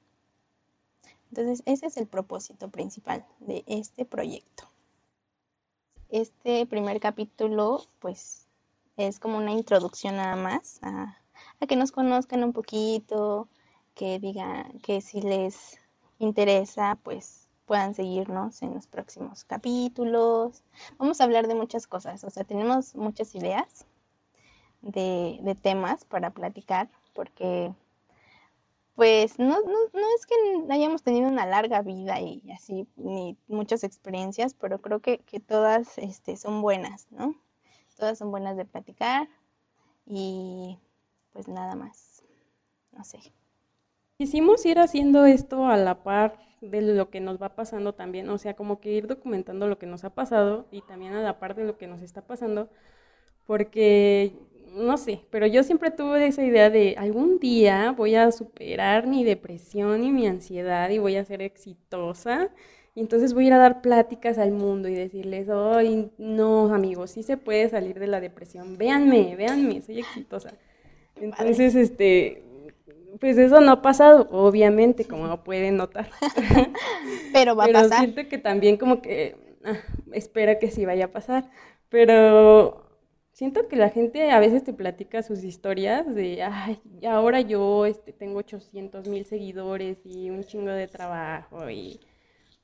Entonces 1.30 1.62
ese 1.68 1.86
es 1.86 1.98
el 1.98 2.08
propósito 2.08 2.70
principal 2.70 3.24
de 3.40 3.64
este 3.68 4.04
proyecto. 4.04 4.64
Este 6.10 6.66
primer 6.66 7.00
capítulo 7.00 7.86
pues 8.00 8.48
es 8.98 9.20
como 9.20 9.38
una 9.38 9.52
introducción 9.52 10.16
nada 10.16 10.36
más 10.36 10.80
a, 10.82 11.16
a 11.60 11.68
que 11.68 11.76
nos 11.76 11.92
conozcan 11.92 12.44
un 12.44 12.52
poquito, 12.54 13.48
que 13.94 14.18
digan 14.18 14.80
que 14.80 15.02
si 15.02 15.22
les 15.22 15.78
interesa 16.18 16.98
pues 17.04 17.48
puedan 17.68 17.94
seguirnos 17.94 18.64
en 18.64 18.74
los 18.74 18.88
próximos 18.88 19.44
capítulos. 19.44 20.64
Vamos 20.98 21.22
a 21.22 21.26
hablar 21.26 21.48
de 21.48 21.54
muchas 21.54 21.86
cosas, 21.86 22.24
o 22.24 22.32
sea, 22.32 22.44
tenemos 22.44 22.96
muchas 22.96 23.36
ideas 23.36 23.86
de, 24.82 25.58
temas 25.62 26.06
para 26.06 26.32
platicar, 26.32 26.90
porque 27.14 27.72
pues 28.96 29.38
no, 29.38 29.60
no, 29.62 29.78
no, 29.94 30.08
es 30.18 30.26
que 30.26 30.74
hayamos 30.74 31.04
tenido 31.04 31.28
una 31.28 31.46
larga 31.46 31.82
vida 31.82 32.20
y 32.20 32.50
así, 32.52 32.88
ni 32.96 33.38
muchas 33.48 33.84
experiencias, 33.84 34.56
pero 34.56 34.82
creo 34.82 35.02
que, 35.02 35.20
que 35.20 35.40
todas 35.40 35.98
este, 36.00 36.36
son 36.36 36.62
buenas, 36.62 37.08
¿no? 37.12 37.36
Todas 37.96 38.18
son 38.18 38.32
buenas 38.32 38.58
de 38.58 38.66
platicar 38.66 39.28
y 40.06 40.80
pues 41.32 41.48
nada 41.48 41.76
más, 41.76 42.24
no 42.92 43.04
sé. 43.04 43.20
Quisimos 44.18 44.66
ir 44.66 44.80
haciendo 44.80 45.26
esto 45.28 45.68
a 45.68 45.78
la 45.78 46.04
par 46.04 46.40
de 46.62 46.82
lo 46.82 47.10
que 47.10 47.20
nos 47.20 47.42
va 47.42 47.50
pasando 47.50 47.94
también, 47.94 48.30
o 48.30 48.38
sea, 48.40 48.56
como 48.56 48.80
que 48.80 48.92
ir 48.92 49.08
documentando 49.08 49.68
lo 49.68 49.78
que 49.78 49.86
nos 49.86 50.04
ha 50.04 50.10
pasado 50.10 50.66
y 50.72 50.82
también 50.82 51.14
a 51.14 51.22
la 51.22 51.40
par 51.40 51.54
de 51.54 51.66
lo 51.66 51.78
que 51.78 51.86
nos 51.88 52.02
está 52.02 52.22
pasando, 52.22 52.70
porque, 53.46 54.34
no 54.74 54.98
sé, 54.98 55.22
pero 55.30 55.48
yo 55.48 55.64
siempre 55.64 55.92
tuve 55.92 56.28
esa 56.28 56.44
idea 56.44 56.70
de 56.70 56.96
algún 56.98 57.40
día 57.40 57.92
voy 57.92 58.16
a 58.16 58.32
superar 58.32 59.08
mi 59.08 59.24
depresión 59.24 60.04
y 60.04 60.12
mi 60.12 60.28
ansiedad 60.28 60.90
y 60.90 60.98
voy 60.98 61.16
a 61.16 61.26
ser 61.26 61.42
exitosa. 61.42 62.50
Y 62.96 63.02
entonces 63.02 63.34
voy 63.34 63.44
a 63.44 63.48
ir 63.48 63.54
a 63.54 63.58
dar 63.60 63.82
pláticas 63.82 64.40
al 64.40 64.52
mundo 64.52 64.88
y 64.88 64.96
decirles, 64.96 65.48
ay, 65.50 66.10
no, 66.18 66.74
amigos, 66.74 67.12
sí 67.12 67.22
se 67.22 67.38
puede 67.38 67.70
salir 67.70 68.00
de 68.00 68.08
la 68.08 68.20
depresión. 68.20 68.78
Véanme, 68.78 69.36
véanme, 69.36 69.82
soy 69.84 70.00
exitosa. 70.00 70.54
Entonces, 71.16 71.76
este, 71.76 72.44
pues 73.20 73.38
eso 73.38 73.62
no 73.62 73.72
ha 73.72 73.82
pasado, 73.82 74.28
obviamente, 74.32 75.06
como 75.06 75.38
pueden 75.44 75.78
notar. 75.78 76.10
Pero 77.34 77.56
va 77.56 77.66
a 77.66 77.68
Pero 77.68 77.90
siento 77.90 78.28
que 78.28 78.38
también 78.40 78.78
como 78.78 79.02
que 79.02 79.36
ah, 79.64 79.78
espera 80.12 80.58
que 80.58 80.72
sí 80.72 80.86
vaya 80.86 81.06
a 81.06 81.12
pasar. 81.12 81.52
Pero 81.90 82.87
siento 83.38 83.68
que 83.68 83.76
la 83.76 83.90
gente 83.90 84.32
a 84.32 84.40
veces 84.40 84.64
te 84.64 84.74
platica 84.74 85.22
sus 85.22 85.44
historias 85.44 86.14
de, 86.16 86.42
ay, 86.42 86.80
ahora 87.08 87.40
yo 87.42 87.86
este, 87.86 88.12
tengo 88.12 88.40
800 88.40 89.08
mil 89.08 89.26
seguidores 89.26 90.00
y 90.06 90.32
un 90.32 90.44
chingo 90.44 90.72
de 90.72 90.88
trabajo 90.88 91.70
y 91.70 92.00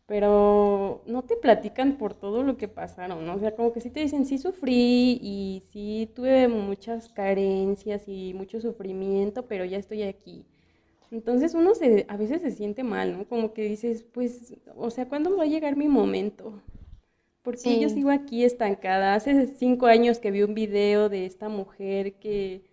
pero 0.07 1.03
no 1.07 1.23
te 1.23 1.37
platican 1.37 1.97
por 1.97 2.13
todo 2.15 2.43
lo 2.43 2.57
que 2.57 2.67
pasaron, 2.67 3.25
¿no? 3.25 3.35
O 3.35 3.39
sea, 3.39 3.55
como 3.55 3.71
que 3.73 3.81
sí 3.81 3.89
te 3.91 4.01
dicen, 4.01 4.25
sí 4.25 4.37
sufrí 4.37 5.19
y 5.21 5.63
sí 5.71 6.11
tuve 6.15 6.47
muchas 6.47 7.09
carencias 7.09 8.03
y 8.07 8.33
mucho 8.33 8.59
sufrimiento, 8.59 9.47
pero 9.47 9.65
ya 9.65 9.77
estoy 9.77 10.03
aquí. 10.03 10.45
Entonces 11.11 11.53
uno 11.55 11.75
se, 11.75 12.05
a 12.09 12.17
veces 12.17 12.41
se 12.41 12.51
siente 12.51 12.83
mal, 12.83 13.17
¿no? 13.17 13.27
Como 13.27 13.53
que 13.53 13.63
dices, 13.63 14.03
pues, 14.03 14.55
o 14.75 14.89
sea, 14.89 15.07
¿cuándo 15.07 15.37
va 15.37 15.43
a 15.43 15.47
llegar 15.47 15.77
mi 15.77 15.87
momento? 15.87 16.61
Porque 17.43 17.79
yo 17.79 17.89
sigo 17.89 18.09
aquí 18.09 18.43
estancada. 18.43 19.15
Hace 19.15 19.47
cinco 19.47 19.85
años 19.85 20.19
que 20.19 20.31
vi 20.31 20.43
un 20.43 20.55
video 20.55 21.09
de 21.09 21.25
esta 21.25 21.49
mujer 21.49 22.15
que, 22.15 22.63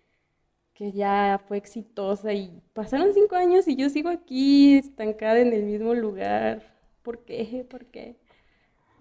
que 0.75 0.93
ya 0.93 1.43
fue 1.49 1.59
exitosa 1.59 2.33
y 2.33 2.63
pasaron 2.73 3.13
cinco 3.13 3.37
años 3.37 3.69
y 3.69 3.77
yo 3.77 3.91
sigo 3.91 4.09
aquí 4.09 4.79
estancada 4.79 5.41
en 5.41 5.53
el 5.53 5.65
mismo 5.65 5.95
lugar. 5.95 6.71
¿por 7.03 7.25
qué? 7.25 7.67
¿Por 7.69 7.87
qué? 7.87 8.17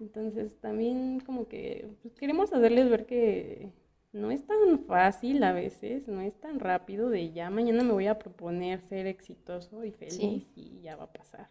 Entonces 0.00 0.58
también 0.60 1.20
como 1.20 1.48
que 1.48 1.88
pues, 2.02 2.14
queremos 2.14 2.52
hacerles 2.52 2.88
ver 2.88 3.06
que 3.06 3.72
no 4.12 4.30
es 4.30 4.46
tan 4.46 4.84
fácil 4.86 5.42
a 5.44 5.52
veces, 5.52 6.08
no 6.08 6.20
es 6.20 6.34
tan 6.40 6.58
rápido 6.58 7.10
de 7.10 7.32
ya 7.32 7.50
mañana 7.50 7.84
me 7.84 7.92
voy 7.92 8.06
a 8.06 8.18
proponer 8.18 8.80
ser 8.80 9.06
exitoso 9.06 9.84
y 9.84 9.92
feliz 9.92 10.46
y 10.56 10.80
ya 10.80 10.96
va 10.96 11.04
a 11.04 11.12
pasar. 11.12 11.48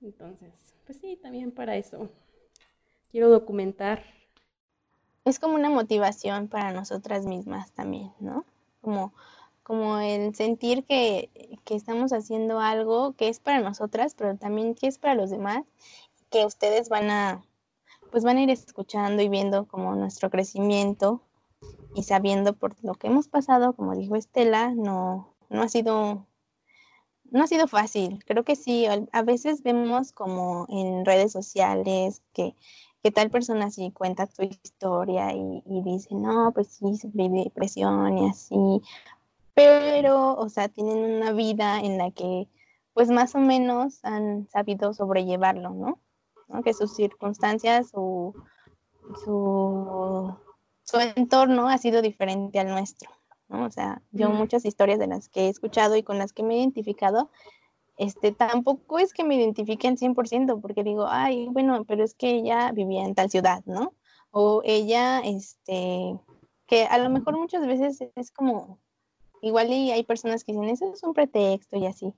Entonces, 0.00 0.74
pues 0.84 0.98
sí, 0.98 1.18
también 1.20 1.50
para 1.50 1.76
eso 1.76 2.08
quiero 3.10 3.28
documentar. 3.30 4.04
Es 5.24 5.38
como 5.38 5.54
una 5.54 5.70
motivación 5.70 6.48
para 6.48 6.72
nosotras 6.72 7.26
mismas 7.26 7.72
también, 7.72 8.12
¿no? 8.20 8.44
Como 8.80 9.12
como 9.68 9.98
el 9.98 10.34
sentir 10.34 10.84
que, 10.84 11.28
estamos 11.66 12.14
haciendo 12.14 12.58
algo 12.58 13.12
que 13.12 13.28
es 13.28 13.38
para 13.38 13.60
nosotras, 13.60 14.14
pero 14.16 14.34
también 14.38 14.74
que 14.74 14.86
es 14.86 14.96
para 14.96 15.14
los 15.14 15.28
demás, 15.28 15.62
que 16.30 16.46
ustedes 16.46 16.88
van 16.88 17.10
a, 17.10 17.44
pues 18.10 18.24
van 18.24 18.38
a 18.38 18.42
ir 18.44 18.48
escuchando 18.48 19.20
y 19.22 19.28
viendo 19.28 19.68
como 19.68 19.94
nuestro 19.94 20.30
crecimiento 20.30 21.20
y 21.94 22.04
sabiendo 22.04 22.54
por 22.54 22.82
lo 22.82 22.94
que 22.94 23.08
hemos 23.08 23.28
pasado, 23.28 23.74
como 23.74 23.94
dijo 23.94 24.16
Estela, 24.16 24.70
no, 24.70 25.34
no 25.50 25.60
ha 25.60 25.68
sido 25.68 26.26
no 27.30 27.44
ha 27.44 27.46
sido 27.46 27.68
fácil. 27.68 28.24
Creo 28.24 28.44
que 28.44 28.56
sí, 28.56 28.86
a 28.86 29.22
veces 29.22 29.62
vemos 29.62 30.12
como 30.12 30.64
en 30.70 31.04
redes 31.04 31.30
sociales 31.30 32.22
que, 32.32 32.54
que 33.02 33.10
tal 33.10 33.30
persona 33.30 33.70
sí 33.70 33.92
cuenta 33.92 34.26
su 34.26 34.42
historia 34.42 35.32
y, 35.32 35.62
y 35.66 35.82
dice, 35.82 36.14
no, 36.14 36.52
pues 36.52 36.68
sí, 36.68 36.96
sufrí 36.96 37.28
depresión 37.28 38.18
y 38.18 38.28
así, 38.28 38.82
pero, 39.58 40.36
o 40.36 40.48
sea, 40.48 40.68
tienen 40.68 41.16
una 41.16 41.32
vida 41.32 41.80
en 41.80 41.98
la 41.98 42.12
que, 42.12 42.48
pues 42.92 43.10
más 43.10 43.34
o 43.34 43.38
menos 43.38 43.98
han 44.04 44.48
sabido 44.50 44.94
sobrellevarlo, 44.94 45.70
¿no? 45.70 46.62
Que 46.62 46.72
sus 46.72 46.94
circunstancias, 46.94 47.90
su, 47.90 48.34
su, 49.24 50.32
su 50.84 51.00
entorno 51.00 51.68
ha 51.68 51.76
sido 51.78 52.02
diferente 52.02 52.60
al 52.60 52.68
nuestro, 52.68 53.10
¿no? 53.48 53.66
O 53.66 53.70
sea, 53.72 54.00
yo 54.12 54.30
muchas 54.30 54.64
historias 54.64 55.00
de 55.00 55.08
las 55.08 55.28
que 55.28 55.46
he 55.46 55.48
escuchado 55.48 55.96
y 55.96 56.04
con 56.04 56.18
las 56.18 56.32
que 56.32 56.44
me 56.44 56.54
he 56.54 56.58
identificado, 56.58 57.28
este, 57.98 58.30
tampoco 58.32 59.00
es 59.00 59.12
que 59.12 59.24
me 59.24 59.34
identifiquen 59.34 59.96
100%, 59.96 60.60
porque 60.60 60.84
digo, 60.84 61.06
ay, 61.08 61.48
bueno, 61.50 61.84
pero 61.84 62.04
es 62.04 62.14
que 62.14 62.30
ella 62.30 62.70
vivía 62.72 63.04
en 63.04 63.14
tal 63.14 63.28
ciudad, 63.28 63.62
¿no? 63.66 63.92
O 64.30 64.62
ella, 64.64 65.20
este, 65.20 66.16
que 66.66 66.84
a 66.84 66.98
lo 66.98 67.10
mejor 67.10 67.36
muchas 67.36 67.66
veces 67.66 67.98
es 68.14 68.30
como 68.30 68.78
igual 69.40 69.72
y 69.72 69.90
hay 69.90 70.04
personas 70.04 70.44
que 70.44 70.52
dicen, 70.52 70.68
eso 70.68 70.92
es 70.92 71.02
un 71.02 71.12
pretexto 71.12 71.76
y 71.76 71.86
así, 71.86 72.12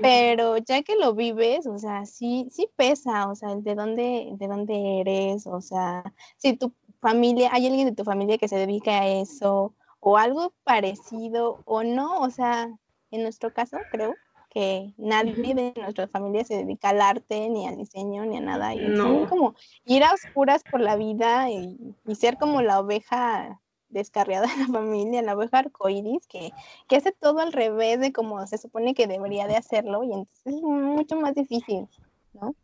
pero 0.00 0.56
ya 0.58 0.82
que 0.82 0.96
lo 0.96 1.14
vives, 1.14 1.66
o 1.66 1.78
sea, 1.78 2.06
sí, 2.06 2.48
sí 2.50 2.68
pesa, 2.76 3.28
o 3.28 3.34
sea, 3.34 3.54
de 3.54 3.74
dónde, 3.74 4.30
de 4.32 4.46
dónde 4.48 5.00
eres, 5.00 5.46
o 5.46 5.60
sea, 5.60 6.04
si 6.36 6.56
tu 6.56 6.72
familia, 7.00 7.50
hay 7.52 7.66
alguien 7.66 7.88
de 7.88 7.94
tu 7.94 8.04
familia 8.04 8.38
que 8.38 8.48
se 8.48 8.56
dedica 8.56 9.00
a 9.00 9.08
eso, 9.08 9.74
o 10.00 10.16
algo 10.16 10.54
parecido, 10.64 11.60
o 11.64 11.82
no, 11.82 12.20
o 12.20 12.30
sea, 12.30 12.70
en 13.10 13.22
nuestro 13.22 13.52
caso, 13.52 13.76
creo 13.90 14.14
que 14.50 14.92
nadie 14.96 15.54
de 15.54 15.74
nuestra 15.76 16.08
familia 16.08 16.44
se 16.44 16.56
dedica 16.56 16.90
al 16.90 17.00
arte, 17.00 17.48
ni 17.50 17.66
al 17.66 17.76
diseño, 17.76 18.24
ni 18.24 18.38
a 18.38 18.40
nada, 18.40 18.74
y 18.74 18.88
no. 18.88 19.26
como 19.28 19.54
ir 19.84 20.02
a 20.04 20.12
oscuras 20.12 20.62
por 20.70 20.80
la 20.80 20.96
vida 20.96 21.50
y, 21.50 21.94
y 22.06 22.14
ser 22.14 22.38
como 22.38 22.62
la 22.62 22.80
oveja 22.80 23.60
descarriada 23.88 24.46
de 24.46 24.62
la 24.62 24.66
familia, 24.66 25.22
la 25.22 25.34
oveja 25.34 25.58
arcoiris, 25.58 26.26
que, 26.26 26.50
que 26.88 26.96
hace 26.96 27.12
todo 27.12 27.40
al 27.40 27.52
revés 27.52 28.00
de 28.00 28.12
como 28.12 28.46
se 28.46 28.58
supone 28.58 28.94
que 28.94 29.06
debería 29.06 29.46
de 29.46 29.56
hacerlo 29.56 30.04
y 30.04 30.12
entonces 30.12 30.54
es 30.54 30.62
mucho 30.62 31.16
más 31.16 31.34
difícil, 31.34 31.88
¿no? 32.34 32.54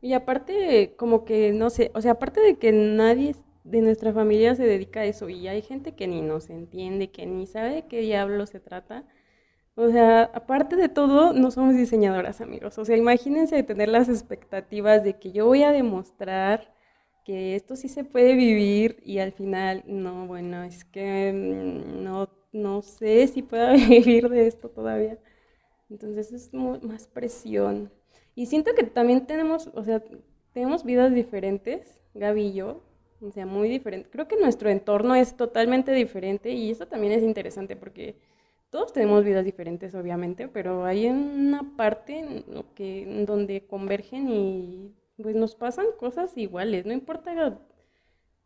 Y 0.00 0.14
aparte, 0.14 0.94
como 0.96 1.24
que, 1.24 1.52
no 1.52 1.70
sé, 1.70 1.92
o 1.94 2.00
sea, 2.00 2.12
aparte 2.12 2.40
de 2.40 2.56
que 2.56 2.72
nadie 2.72 3.36
de 3.62 3.82
nuestra 3.82 4.12
familia 4.12 4.56
se 4.56 4.64
dedica 4.64 5.00
a 5.00 5.04
eso 5.04 5.28
y 5.28 5.46
hay 5.46 5.62
gente 5.62 5.92
que 5.92 6.08
ni 6.08 6.22
nos 6.22 6.50
entiende, 6.50 7.10
que 7.10 7.24
ni 7.26 7.46
sabe 7.46 7.74
de 7.74 7.86
qué 7.86 8.00
diablo 8.00 8.46
se 8.46 8.58
trata. 8.58 9.04
O 9.74 9.88
sea, 9.90 10.24
aparte 10.34 10.76
de 10.76 10.88
todo, 10.88 11.32
no 11.32 11.50
somos 11.50 11.74
diseñadoras, 11.76 12.40
amigos. 12.40 12.76
O 12.78 12.84
sea, 12.84 12.96
imagínense 12.96 13.62
tener 13.62 13.88
las 13.88 14.08
expectativas 14.08 15.02
de 15.02 15.18
que 15.18 15.32
yo 15.32 15.46
voy 15.46 15.62
a 15.62 15.72
demostrar 15.72 16.74
que 17.24 17.56
esto 17.56 17.76
sí 17.76 17.88
se 17.88 18.04
puede 18.04 18.34
vivir 18.34 19.00
y 19.04 19.18
al 19.18 19.32
final, 19.32 19.82
no, 19.86 20.26
bueno, 20.26 20.62
es 20.64 20.84
que 20.84 21.32
mm, 21.32 22.02
no, 22.04 22.28
no 22.52 22.82
sé 22.82 23.26
si 23.28 23.42
pueda 23.42 23.72
vivir 23.88 24.28
de 24.28 24.46
esto 24.46 24.68
todavía. 24.68 25.18
Entonces 25.90 26.32
es 26.32 26.52
más 26.54 27.06
presión. 27.08 27.90
Y 28.34 28.46
siento 28.46 28.72
que 28.74 28.84
también 28.84 29.26
tenemos, 29.26 29.70
o 29.74 29.84
sea, 29.84 30.02
tenemos 30.52 30.84
vidas 30.84 31.14
diferentes, 31.14 32.00
Gaby 32.14 32.42
y 32.48 32.52
yo, 32.54 32.82
o 33.20 33.30
sea, 33.30 33.46
muy 33.46 33.68
diferentes. 33.68 34.10
Creo 34.10 34.28
que 34.28 34.36
nuestro 34.36 34.70
entorno 34.70 35.14
es 35.14 35.36
totalmente 35.36 35.92
diferente 35.92 36.50
y 36.50 36.70
eso 36.70 36.86
también 36.88 37.12
es 37.12 37.22
interesante 37.22 37.76
porque 37.76 38.16
todos 38.72 38.94
tenemos 38.94 39.22
vidas 39.22 39.44
diferentes, 39.44 39.94
obviamente, 39.94 40.48
pero 40.48 40.86
hay 40.86 41.06
una 41.06 41.76
parte 41.76 42.18
en, 42.20 42.44
que, 42.74 43.24
donde 43.26 43.66
convergen 43.66 44.30
y 44.30 44.94
pues 45.22 45.36
nos 45.36 45.54
pasan 45.54 45.84
cosas 45.98 46.36
iguales, 46.38 46.86
no 46.86 46.94
importa 46.94 47.60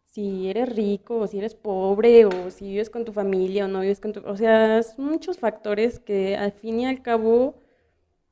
si 0.05 0.51
eres 0.51 0.75
rico 0.75 1.19
o 1.19 1.27
si 1.29 1.39
eres 1.39 1.55
pobre 1.55 2.25
o 2.27 2.51
si 2.51 2.67
vives 2.71 2.91
con 2.91 3.05
tu 3.05 3.13
familia 3.13 3.67
o 3.67 3.69
no 3.69 3.81
vives 3.81 4.01
con 4.01 4.13
tu... 4.13 4.21
O 4.27 4.37
sea, 4.37 4.83
son 4.83 5.05
muchos 5.05 5.39
factores 5.39 6.01
que 6.01 6.37
al 6.37 6.51
fin 6.51 6.81
y 6.81 6.87
al 6.87 7.03
cabo 7.03 7.55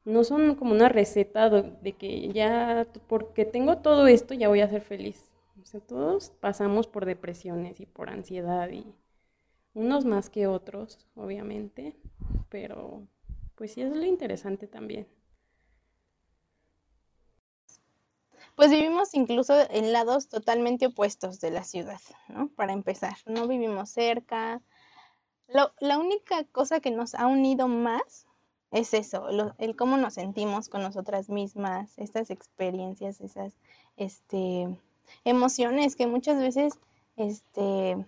no 0.05 0.25
son 0.25 0.57
como 0.57 0.73
una 0.75 0.89
receta 0.89 1.49
de 1.49 1.93
que 1.93 2.29
ya 2.31 2.89
porque 3.07 3.45
tengo 3.45 3.79
todo 3.79 4.09
esto 4.09 4.35
ya 4.35 4.49
voy 4.49 4.63
a 4.63 4.69
ser 4.69 4.83
feliz. 4.83 5.31
O 5.63 5.67
sea, 5.67 5.81
todos 5.81 6.31
pasamos 6.41 6.89
por 6.89 7.07
depresiones 7.07 7.79
y 7.81 7.87
por 7.87 8.11
ansiedad 8.11 8.69
y 8.71 8.85
unos 9.75 10.05
más 10.05 10.31
que 10.31 10.47
otros, 10.47 11.07
obviamente, 11.15 11.97
pero 12.49 13.07
pues 13.57 13.73
sí 13.75 13.83
es 13.83 13.95
lo 13.95 14.05
interesante 14.05 14.67
también. 14.67 15.07
Pues 18.57 18.71
vivimos 18.71 19.15
incluso 19.15 19.55
en 19.71 19.93
lados 19.93 20.29
totalmente 20.29 20.87
opuestos 20.87 21.41
de 21.41 21.51
la 21.51 21.65
ciudad, 21.65 22.01
¿no? 22.29 22.49
Para 22.49 22.73
empezar, 22.73 23.17
no 23.27 23.49
vivimos 23.49 23.91
cerca. 23.91 24.63
la 25.49 25.99
única 25.99 26.45
cosa 26.45 26.81
que 26.81 26.91
nos 26.91 27.15
ha 27.15 27.27
unido 27.27 27.69
más 27.69 28.27
es 28.75 28.93
eso, 28.93 29.29
el 29.59 29.77
cómo 29.77 29.97
nos 29.97 30.15
sentimos 30.15 30.69
con 30.69 30.83
nosotras 30.83 31.29
mismas, 31.29 31.97
estas 31.97 32.31
experiencias, 32.31 33.21
esas 33.21 33.55
este, 33.97 34.69
emociones 35.25 35.95
que 35.95 36.09
muchas 36.09 36.41
veces 36.41 36.75
este, 37.17 38.05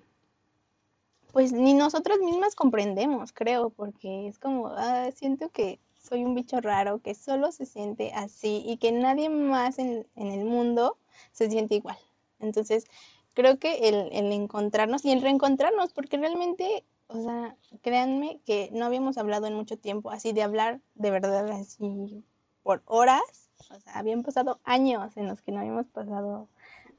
pues 1.37 1.52
ni 1.52 1.75
nosotras 1.75 2.19
mismas 2.21 2.55
comprendemos, 2.55 3.35
creo, 3.35 3.69
porque 3.69 4.26
es 4.26 4.38
como, 4.38 4.69
ah, 4.69 5.11
siento 5.14 5.50
que 5.50 5.78
soy 5.99 6.25
un 6.25 6.35
bicho 6.35 6.62
raro, 6.62 7.02
que 7.02 7.14
solo 7.14 7.52
se 7.52 7.66
siente 7.66 8.11
así 8.14 8.62
y 8.64 8.78
que 8.78 8.90
nadie 8.90 9.28
más 9.28 9.78
en, 9.78 10.07
el 10.14 10.47
mundo 10.47 10.97
se 11.33 11.50
siente 11.50 11.75
igual. 11.75 11.99
Entonces, 12.40 12.87
creo 13.35 13.59
que 13.59 13.87
el, 13.90 14.09
el, 14.12 14.33
encontrarnos 14.33 15.05
y 15.05 15.12
el 15.12 15.21
reencontrarnos, 15.21 15.93
porque 15.93 16.16
realmente, 16.16 16.87
o 17.09 17.23
sea, 17.23 17.55
créanme 17.83 18.40
que 18.47 18.71
no 18.73 18.87
habíamos 18.87 19.19
hablado 19.19 19.47
en 19.47 19.52
mucho 19.52 19.76
tiempo, 19.76 20.11
así 20.11 20.33
de 20.33 20.43
hablar 20.43 20.81
de 20.95 21.11
verdad, 21.11 21.50
así 21.50 22.25
por 22.62 22.81
horas, 22.87 23.50
o 23.71 23.78
sea, 23.78 23.93
habían 23.99 24.23
pasado 24.23 24.59
años 24.64 25.14
en 25.19 25.26
los 25.26 25.43
que 25.43 25.52
no 25.52 25.61
habíamos 25.61 25.87
pasado 25.88 26.49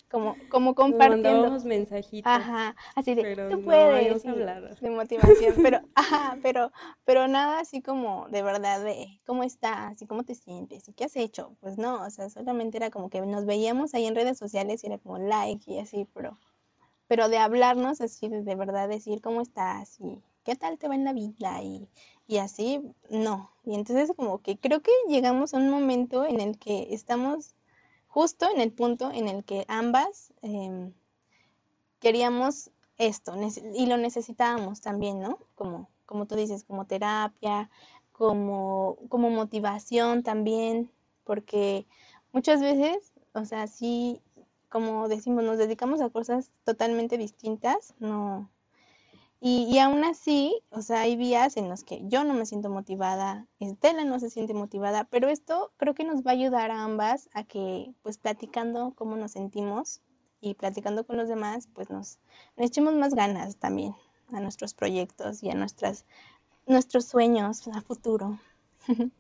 como, 0.09 0.37
como 0.49 0.73
compartiendo. 0.75 1.49
mensajitos. 1.65 2.31
Ajá, 2.31 2.75
así 2.95 3.13
de, 3.13 3.35
tú 3.35 3.61
puedes, 3.63 4.23
de 4.23 4.89
motivación, 4.89 5.55
pero, 5.61 5.81
ajá, 5.95 6.37
pero, 6.41 6.71
pero 7.05 7.27
nada 7.27 7.59
así 7.59 7.81
como 7.81 8.27
de 8.29 8.41
verdad 8.41 8.83
de 8.83 9.19
cómo 9.25 9.43
estás 9.43 10.01
y 10.01 10.07
cómo 10.07 10.23
te 10.23 10.35
sientes 10.35 10.87
y 10.87 10.93
qué 10.93 11.05
has 11.05 11.15
hecho. 11.15 11.55
Pues 11.59 11.77
no, 11.77 12.01
o 12.03 12.09
sea, 12.09 12.29
solamente 12.29 12.77
era 12.77 12.89
como 12.89 13.09
que 13.09 13.21
nos 13.21 13.45
veíamos 13.45 13.93
ahí 13.93 14.05
en 14.05 14.15
redes 14.15 14.37
sociales 14.37 14.83
y 14.83 14.87
era 14.87 14.97
como 14.97 15.17
like 15.17 15.71
y 15.71 15.79
así, 15.79 16.07
pero, 16.13 16.37
pero 17.07 17.27
de 17.29 17.37
hablarnos 17.37 17.99
así, 18.01 18.29
de, 18.29 18.43
de 18.43 18.55
verdad 18.55 18.87
decir 18.87 19.21
cómo 19.21 19.41
estás 19.41 19.99
y 19.99 20.21
qué 20.45 20.55
tal 20.55 20.77
te 20.77 20.87
va 20.87 20.95
en 20.95 21.03
la 21.03 21.11
vida 21.11 21.61
y, 21.61 21.89
y 22.27 22.37
así, 22.37 22.81
no. 23.09 23.51
Y 23.65 23.75
entonces 23.75 24.13
como 24.15 24.41
que 24.41 24.57
creo 24.57 24.81
que 24.81 24.91
llegamos 25.09 25.53
a 25.53 25.57
un 25.57 25.69
momento 25.69 26.25
en 26.25 26.39
el 26.39 26.57
que 26.57 26.87
estamos 26.91 27.53
justo 28.17 28.49
en 28.49 28.59
el 28.61 28.71
punto 28.71 29.11
en 29.11 29.27
el 29.27 29.43
que 29.43 29.63
ambas 29.67 30.33
em, 30.41 30.91
queríamos 31.99 32.71
esto 32.97 33.35
y 33.75 33.85
lo 33.85 33.97
necesitábamos 33.97 34.81
también, 34.81 35.19
¿no? 35.19 35.37
Como, 35.53 35.87
como 36.07 36.25
tú 36.25 36.33
dices, 36.33 36.63
como 36.63 36.87
terapia, 36.87 37.69
como, 38.11 38.97
como 39.09 39.29
motivación 39.29 40.23
también, 40.23 40.89
porque 41.25 41.85
muchas 42.31 42.59
veces, 42.59 43.13
o 43.33 43.45
sea, 43.45 43.67
sí, 43.67 44.19
como 44.67 45.07
decimos, 45.09 45.43
nos 45.43 45.59
dedicamos 45.59 46.01
a 46.01 46.09
cosas 46.09 46.49
totalmente 46.63 47.19
distintas, 47.19 47.93
no, 47.99 48.49
y, 49.39 49.77
aún 49.77 50.03
así, 50.03 50.63
o 50.71 50.81
sea, 50.81 51.01
hay 51.01 51.15
días 51.15 51.57
en 51.57 51.69
los 51.69 51.83
que 51.83 52.01
yo 52.07 52.23
no 52.23 52.33
me 52.33 52.47
siento 52.47 52.69
motivada, 52.69 53.45
Estela 53.59 54.03
no 54.03 54.19
se 54.19 54.31
siente 54.31 54.55
motivada, 54.55 55.03
pero 55.05 55.29
esto 55.29 55.71
creo 55.77 55.93
que 55.93 56.03
nos 56.03 56.25
va 56.25 56.31
a 56.31 56.33
ayudar 56.33 56.71
a 56.71 56.83
ambas 56.83 57.29
a 57.33 57.43
que, 57.43 57.93
pues 58.01 58.17
platicando 58.17 58.93
cómo 58.95 59.15
nos 59.15 59.33
sentimos 59.33 60.01
y 60.41 60.55
platicando 60.55 61.05
con 61.05 61.17
los 61.17 61.29
demás, 61.29 61.69
pues 61.73 61.91
nos, 61.91 62.17
echemos 62.57 62.95
más 62.95 63.13
ganas 63.13 63.57
también 63.57 63.93
a 64.33 64.39
nuestros 64.39 64.73
proyectos 64.73 65.43
y 65.43 65.51
a 65.51 65.55
nuestras, 65.55 66.05
nuestros 66.65 67.05
sueños 67.05 67.67
a 67.67 67.81
futuro. 67.81 68.39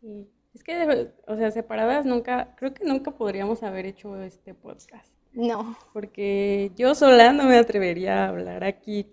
Sí, 0.00 0.26
es 0.54 0.64
que, 0.64 1.12
o 1.26 1.36
sea, 1.36 1.50
separadas 1.50 2.06
nunca, 2.06 2.54
creo 2.56 2.72
que 2.72 2.86
nunca 2.86 3.10
podríamos 3.10 3.62
haber 3.62 3.84
hecho 3.84 4.16
este 4.22 4.54
podcast. 4.54 5.12
No. 5.32 5.76
Porque 5.92 6.72
yo 6.76 6.94
sola 6.94 7.32
no 7.32 7.44
me 7.44 7.56
atrevería 7.56 8.24
a 8.24 8.28
hablar 8.28 8.64
aquí, 8.64 9.06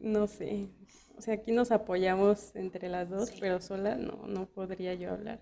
no 0.00 0.26
sé. 0.26 0.68
O 1.16 1.20
sea, 1.20 1.34
aquí 1.34 1.52
nos 1.52 1.70
apoyamos 1.70 2.54
entre 2.56 2.88
las 2.88 3.08
dos, 3.08 3.32
pero 3.40 3.60
sola 3.60 3.94
no, 3.94 4.26
no 4.26 4.46
podría 4.46 4.94
yo 4.94 5.10
hablar. 5.10 5.40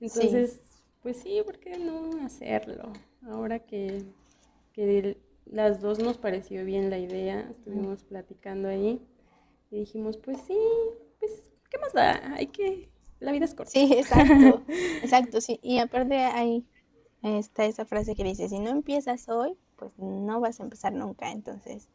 Entonces, 0.00 0.60
pues 1.02 1.16
sí, 1.16 1.40
¿por 1.44 1.58
qué 1.58 1.78
no 1.78 2.24
hacerlo? 2.24 2.92
Ahora 3.22 3.60
que, 3.60 4.04
que 4.72 5.16
las 5.46 5.80
dos 5.80 5.98
nos 5.98 6.18
pareció 6.18 6.64
bien 6.64 6.90
la 6.90 6.98
idea, 6.98 7.48
estuvimos 7.50 8.02
platicando 8.04 8.68
ahí 8.68 9.00
y 9.70 9.78
dijimos, 9.78 10.16
pues 10.18 10.38
sí, 10.46 10.58
pues, 11.18 11.50
¿qué 11.70 11.78
más 11.78 11.92
da? 11.92 12.34
Hay 12.34 12.48
que, 12.48 12.90
la 13.20 13.32
vida 13.32 13.44
es 13.46 13.54
corta. 13.54 13.70
Sí, 13.72 13.92
exacto, 13.94 14.62
exacto, 15.02 15.40
sí. 15.40 15.58
Y 15.62 15.78
aparte 15.78 16.16
ahí 16.16 16.66
está 17.22 17.64
esa 17.64 17.84
frase 17.84 18.14
que 18.14 18.24
dice, 18.24 18.48
si 18.48 18.58
no 18.58 18.70
empiezas 18.70 19.28
hoy, 19.28 19.56
pues 19.82 19.98
no 19.98 20.40
vas 20.40 20.60
a 20.60 20.62
empezar 20.62 20.92
nunca. 20.92 21.30
Entonces, 21.30 21.88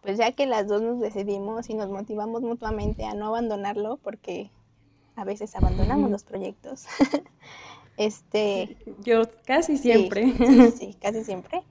pues 0.00 0.16
ya 0.16 0.32
que 0.32 0.46
las 0.46 0.66
dos 0.66 0.80
nos 0.80 1.00
decidimos 1.00 1.68
y 1.68 1.74
nos 1.74 1.90
motivamos 1.90 2.42
mutuamente 2.42 3.04
a 3.04 3.14
no 3.14 3.26
abandonarlo, 3.26 3.98
porque 3.98 4.50
a 5.16 5.24
veces 5.24 5.54
abandonamos 5.56 6.10
los 6.10 6.24
proyectos. 6.24 6.86
este, 7.98 8.78
yo 9.00 9.22
casi 9.44 9.76
siempre. 9.76 10.32
Sí, 10.38 10.70
sí, 10.70 10.94
casi 11.02 11.24
siempre. 11.24 11.62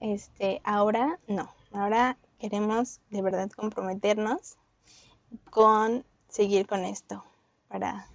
Este, 0.00 0.60
ahora 0.64 1.18
no, 1.26 1.50
ahora 1.72 2.16
queremos 2.38 3.00
de 3.10 3.22
verdad 3.22 3.50
comprometernos 3.50 4.56
con 5.50 6.04
seguir 6.28 6.66
con 6.66 6.84
esto 6.84 7.24
para 7.68 8.08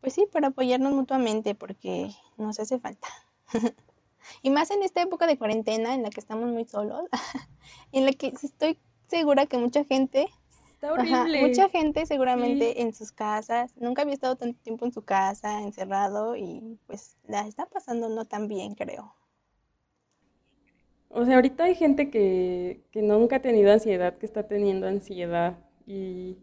pues 0.00 0.14
sí, 0.14 0.26
para 0.32 0.48
apoyarnos 0.48 0.92
mutuamente 0.92 1.54
porque 1.54 2.10
nos 2.36 2.58
hace 2.58 2.78
falta. 2.80 3.08
Y 4.42 4.50
más 4.50 4.70
en 4.70 4.82
esta 4.82 5.02
época 5.02 5.26
de 5.26 5.38
cuarentena 5.38 5.94
en 5.94 6.02
la 6.02 6.10
que 6.10 6.20
estamos 6.20 6.50
muy 6.50 6.64
solos, 6.64 7.02
en 7.92 8.06
la 8.06 8.12
que 8.12 8.28
estoy 8.28 8.78
segura 9.08 9.46
que 9.46 9.58
mucha 9.58 9.84
gente 9.84 10.26
Está 10.82 10.92
horrible. 10.94 11.46
mucha 11.46 11.68
gente 11.68 12.06
seguramente 12.06 12.82
en 12.82 12.92
sus 12.92 13.12
casas, 13.12 13.72
nunca 13.76 14.02
había 14.02 14.14
estado 14.14 14.34
tanto 14.34 14.60
tiempo 14.62 14.84
en 14.84 14.92
su 14.92 15.02
casa, 15.02 15.62
encerrado 15.62 16.34
y 16.34 16.76
pues 16.86 17.16
la 17.28 17.46
está 17.46 17.66
pasando 17.66 18.08
no 18.08 18.24
tan 18.24 18.48
bien, 18.48 18.74
creo. 18.74 19.14
O 21.08 21.24
sea, 21.24 21.36
ahorita 21.36 21.64
hay 21.64 21.74
gente 21.74 22.10
que, 22.10 22.82
que 22.90 23.02
nunca 23.02 23.36
ha 23.36 23.42
tenido 23.42 23.70
ansiedad, 23.70 24.16
que 24.18 24.26
está 24.26 24.48
teniendo 24.48 24.86
ansiedad 24.88 25.58
y... 25.86 26.38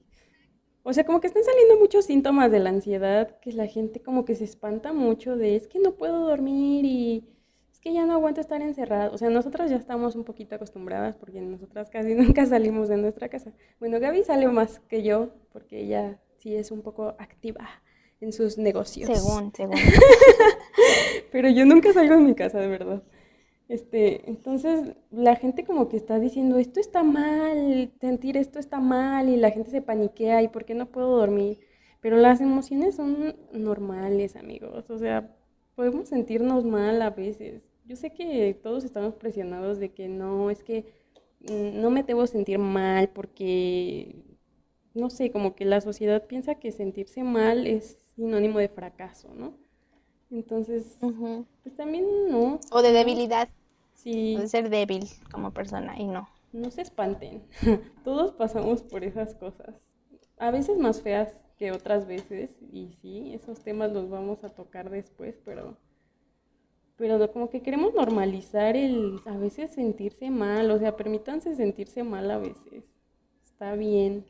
O 0.84 0.94
sea, 0.94 1.06
como 1.06 1.20
que 1.20 1.28
están 1.28 1.44
saliendo 1.44 1.78
muchos 1.78 2.06
síntomas 2.06 2.50
de 2.50 2.60
la 2.60 2.70
ansiedad, 2.70 3.38
que 3.42 3.52
la 3.52 3.68
gente 3.68 4.02
como 4.02 4.24
que 4.24 4.36
se 4.36 4.46
espanta 4.46 4.94
mucho 4.94 5.36
de 5.36 5.58
es 5.58 5.68
que 5.68 5.80
no 5.80 5.96
puedo 5.96 6.28
dormir 6.28 6.86
y 6.86 7.28
es 7.80 7.84
que 7.84 7.94
ya 7.94 8.06
no 8.06 8.14
aguanto 8.14 8.42
estar 8.42 8.62
encerrada. 8.62 9.10
O 9.10 9.18
sea, 9.18 9.30
nosotras 9.30 9.70
ya 9.70 9.78
estamos 9.78 10.16
un 10.16 10.26
poquito 10.26 10.56
acostumbradas 10.56 11.16
porque 11.16 11.40
nosotras 11.40 11.90
casi 11.90 12.14
nunca 12.16 12.46
salimos 12.46 12.90
de 12.90 12.98
nuestra 12.98 13.30
casa. 13.30 13.54
Bueno, 13.80 14.00
Gaby 14.00 14.24
sale 14.24 14.48
más 14.50 14.80
que 14.82 15.02
yo 15.02 15.30
porque 15.54 15.80
ella 15.80 16.20
sí 16.38 16.56
es 16.56 16.72
un 16.72 16.82
poco 16.82 17.16
activa 17.20 17.70
en 18.20 18.34
sus 18.34 18.58
negocios. 18.58 19.10
Según, 19.10 19.54
según. 19.56 19.78
Pero 21.32 21.50
yo 21.50 21.66
nunca 21.66 21.94
salgo 21.94 22.16
de 22.16 22.22
mi 22.22 22.36
casa, 22.36 22.60
de 22.60 22.68
verdad. 22.68 23.02
Este, 23.70 24.28
entonces 24.30 24.96
la 25.12 25.36
gente 25.36 25.64
como 25.64 25.88
que 25.88 25.96
está 25.96 26.20
diciendo, 26.20 26.58
esto 26.58 26.80
está 26.80 27.04
mal, 27.04 27.94
sentir 28.02 28.36
esto 28.36 28.60
está 28.60 28.80
mal 28.80 29.30
y 29.30 29.38
la 29.38 29.52
gente 29.52 29.70
se 29.70 29.82
paniquea 29.82 30.42
y 30.42 30.48
¿por 30.48 30.66
qué 30.66 30.74
no 30.74 30.88
puedo 30.88 31.16
dormir? 31.16 31.60
Pero 32.02 32.18
las 32.18 32.42
emociones 32.42 32.96
son 32.96 33.36
normales, 33.54 34.36
amigos. 34.36 34.90
O 34.90 34.98
sea, 34.98 35.36
podemos 35.76 36.10
sentirnos 36.10 36.66
mal 36.66 37.02
a 37.02 37.12
veces 37.12 37.69
yo 37.90 37.96
sé 37.96 38.12
que 38.12 38.54
todos 38.62 38.84
estamos 38.84 39.16
presionados 39.16 39.80
de 39.80 39.92
que 39.92 40.08
no, 40.08 40.52
es 40.52 40.64
que 40.64 40.86
mm, 41.40 41.82
no 41.82 41.90
me 41.90 42.04
debo 42.04 42.28
sentir 42.28 42.60
mal 42.60 43.10
porque, 43.10 44.24
no 44.94 45.10
sé, 45.10 45.32
como 45.32 45.56
que 45.56 45.66
la 45.66 45.82
sociedad 45.82 46.28
piensa 46.28 46.56
que 46.56 46.72
sentirse 46.72 47.24
mal 47.24 47.66
es 47.66 47.98
sinónimo 48.16 48.60
de 48.60 48.70
fracaso, 48.70 49.34
¿no? 49.34 49.58
Entonces, 50.30 51.00
pues 51.64 51.76
también 51.76 52.06
no. 52.30 52.60
O 52.72 52.84
de 52.84 52.92
debilidad. 52.92 53.50
Sí. 53.96 54.36
O 54.38 54.42
de 54.42 54.48
ser 54.48 54.70
débil 54.70 55.08
como 55.32 55.52
persona 55.52 56.00
y 56.00 56.06
no. 56.06 56.30
No 56.54 56.70
se 56.70 56.84
espanten. 56.84 57.42
Todos 58.04 58.34
pasamos 58.34 58.84
por 58.84 59.04
esas 59.04 59.34
cosas. 59.34 59.82
A 60.38 60.52
veces 60.52 60.78
más 60.78 61.02
feas 61.02 61.40
que 61.58 61.72
otras 61.72 62.06
veces. 62.06 62.56
Y 62.72 62.94
sí, 63.02 63.34
esos 63.34 63.62
temas 63.62 63.92
los 63.92 64.12
vamos 64.12 64.44
a 64.44 64.50
tocar 64.50 64.92
después, 64.92 65.42
pero 65.44 65.76
pero 67.00 67.32
como 67.32 67.50
que 67.50 67.62
queremos 67.62 67.94
normalizar 67.94 68.76
el 68.76 69.22
a 69.26 69.38
veces 69.38 69.72
sentirse 69.72 70.30
mal, 70.30 70.70
o 70.70 70.78
sea, 70.78 70.98
permítanse 70.98 71.56
sentirse 71.56 72.04
mal 72.04 72.30
a 72.30 72.38
veces. 72.38 72.84
Está 73.46 73.74
bien. 73.76 74.26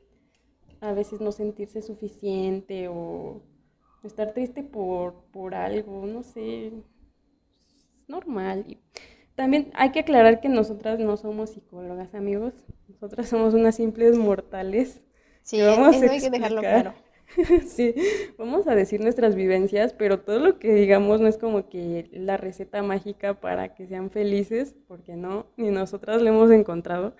A 0.79 0.93
veces 0.93 1.19
no 1.19 1.31
sentirse 1.31 1.81
suficiente 1.81 2.87
o 2.87 3.41
estar 4.03 4.33
triste 4.33 4.61
por, 4.61 5.15
por 5.31 5.55
algo, 5.55 6.05
no 6.05 6.21
sé. 6.21 6.67
Es 6.67 6.73
normal. 8.07 8.65
Y 8.67 8.77
también 9.33 9.71
hay 9.73 9.91
que 9.91 10.01
aclarar 10.01 10.39
que 10.39 10.47
nosotras 10.47 10.99
no 10.99 11.17
somos 11.17 11.49
psicólogas, 11.49 12.13
amigos. 12.13 12.53
Nosotras 12.87 13.27
somos 13.27 13.55
unas 13.55 13.75
simples 13.75 14.15
mortales. 14.15 15.03
Sí, 15.41 15.59
vamos 15.59 15.95
eso 15.95 16.11
hay 16.11 16.21
que 16.21 16.29
dejarlo 16.29 16.61
claro. 16.61 16.93
sí, 17.67 17.93
vamos 18.37 18.67
a 18.67 18.75
decir 18.75 19.01
nuestras 19.01 19.35
vivencias, 19.35 19.93
pero 19.93 20.19
todo 20.19 20.39
lo 20.39 20.59
que 20.59 20.73
digamos 20.73 21.21
no 21.21 21.27
es 21.27 21.37
como 21.37 21.69
que 21.69 22.09
la 22.11 22.37
receta 22.37 22.81
mágica 22.81 23.39
para 23.39 23.75
que 23.75 23.87
sean 23.87 24.09
felices, 24.09 24.75
porque 24.87 25.15
no, 25.15 25.45
ni 25.57 25.69
nosotras 25.69 26.21
lo 26.21 26.29
hemos 26.29 26.51
encontrado. 26.51 27.15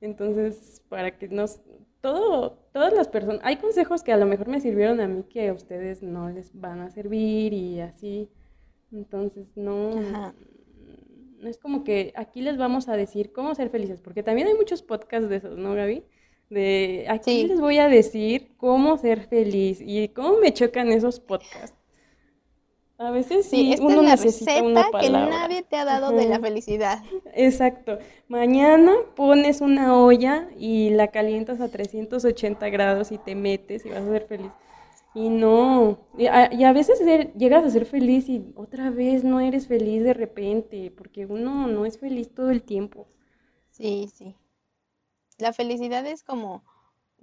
Entonces, 0.00 0.82
para 0.88 1.16
que 1.16 1.28
nos, 1.28 1.60
todo, 2.00 2.58
todas 2.72 2.92
las 2.92 3.08
personas, 3.08 3.40
hay 3.44 3.56
consejos 3.56 4.02
que 4.02 4.12
a 4.12 4.16
lo 4.16 4.26
mejor 4.26 4.48
me 4.48 4.60
sirvieron 4.60 5.00
a 5.00 5.06
mí 5.06 5.22
que 5.24 5.48
a 5.48 5.52
ustedes 5.52 6.02
no 6.02 6.28
les 6.30 6.52
van 6.58 6.80
a 6.80 6.90
servir 6.90 7.52
y 7.52 7.80
así. 7.80 8.28
Entonces, 8.90 9.46
no, 9.56 9.92
no 11.38 11.48
es 11.48 11.58
como 11.58 11.84
que 11.84 12.12
aquí 12.16 12.42
les 12.42 12.56
vamos 12.56 12.88
a 12.88 12.96
decir 12.96 13.32
cómo 13.32 13.54
ser 13.54 13.70
felices, 13.70 14.00
porque 14.00 14.22
también 14.22 14.48
hay 14.48 14.54
muchos 14.54 14.82
podcasts 14.82 15.28
de 15.28 15.36
esos, 15.36 15.56
¿no, 15.56 15.74
Gaby? 15.74 16.04
De 16.52 17.06
aquí 17.08 17.46
les 17.46 17.58
voy 17.58 17.78
a 17.78 17.88
decir 17.88 18.52
cómo 18.58 18.98
ser 18.98 19.26
feliz 19.26 19.80
y 19.80 20.08
cómo 20.08 20.36
me 20.36 20.52
chocan 20.52 20.92
esos 20.92 21.18
podcasts. 21.18 21.78
A 22.98 23.10
veces 23.10 23.46
sí, 23.46 23.74
uno 23.80 24.02
necesita 24.02 24.62
una 24.62 24.90
palabra. 24.90 25.24
que 25.24 25.30
nadie 25.30 25.62
te 25.62 25.76
ha 25.76 25.86
dado 25.86 26.12
de 26.12 26.26
la 26.26 26.38
felicidad. 26.40 27.02
Exacto. 27.34 27.98
Mañana 28.28 28.92
pones 29.16 29.62
una 29.62 29.98
olla 29.98 30.50
y 30.58 30.90
la 30.90 31.08
calientas 31.08 31.62
a 31.62 31.68
380 31.68 32.68
grados 32.68 33.12
y 33.12 33.16
te 33.18 33.34
metes 33.34 33.86
y 33.86 33.88
vas 33.88 34.02
a 34.02 34.10
ser 34.10 34.26
feliz. 34.26 34.50
Y 35.14 35.30
no, 35.30 36.00
y 36.18 36.26
a, 36.26 36.72
veces 36.74 37.00
llegas 37.34 37.64
a 37.64 37.70
ser 37.70 37.86
feliz 37.86 38.28
y 38.28 38.52
otra 38.56 38.90
vez 38.90 39.24
no 39.24 39.40
eres 39.40 39.68
feliz 39.68 40.04
de 40.04 40.12
repente, 40.12 40.92
porque 40.94 41.24
uno 41.24 41.66
no 41.66 41.86
es 41.86 41.98
feliz 41.98 42.34
todo 42.34 42.50
el 42.50 42.62
tiempo. 42.62 43.08
Sí, 43.70 44.10
sí. 44.14 44.36
La 45.38 45.52
felicidad 45.52 46.06
es 46.06 46.22
como, 46.22 46.64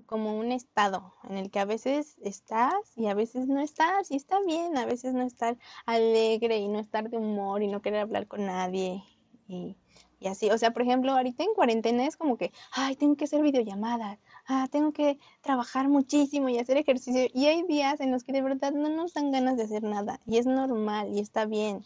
como 0.06 0.38
un 0.38 0.52
estado 0.52 1.14
en 1.24 1.38
el 1.38 1.52
que 1.52 1.60
a 1.60 1.66
veces 1.66 2.18
estás 2.22 2.98
y 2.98 3.08
a 3.08 3.14
veces 3.14 3.48
no 3.48 3.60
estás 3.60 4.12
y 4.12 4.16
está 4.16 4.40
bien, 4.42 4.78
a 4.78 4.86
veces 4.86 5.14
no 5.14 5.24
estar 5.24 5.58
alegre 5.86 6.58
y 6.58 6.68
no 6.68 6.80
estar 6.80 7.10
de 7.10 7.18
humor 7.18 7.62
y 7.62 7.68
no 7.68 7.82
querer 7.82 8.02
hablar 8.02 8.28
con 8.28 8.46
nadie 8.46 9.04
y, 9.48 9.76
y 10.20 10.28
así. 10.28 10.50
O 10.52 10.58
sea, 10.58 10.72
por 10.72 10.82
ejemplo, 10.82 11.12
ahorita 11.14 11.44
en 11.44 11.54
cuarentena 11.54 12.06
es 12.06 12.18
como 12.18 12.38
que, 12.38 12.52
ay, 12.72 12.96
tengo 12.96 13.16
que 13.16 13.26
hacer 13.26 13.42
videollamadas, 13.42 14.20
ah, 14.48 14.68
tengo 14.72 14.92
que 14.92 15.20
trabajar 15.42 15.88
muchísimo 15.90 16.50
y 16.50 16.58
hacer 16.58 16.78
ejercicio. 16.78 17.28
Y 17.34 17.46
hay 17.46 17.64
días 17.64 18.00
en 18.02 18.12
los 18.12 18.24
que 18.24 18.34
de 18.34 18.42
verdad 18.42 18.74
no 18.74 18.90
nos 18.90 19.14
dan 19.14 19.32
ganas 19.32 19.58
de 19.58 19.64
hacer 19.64 19.84
nada 19.84 20.20
y 20.26 20.38
es 20.38 20.46
normal 20.46 21.10
y 21.14 21.20
está 21.20 21.46
bien, 21.46 21.84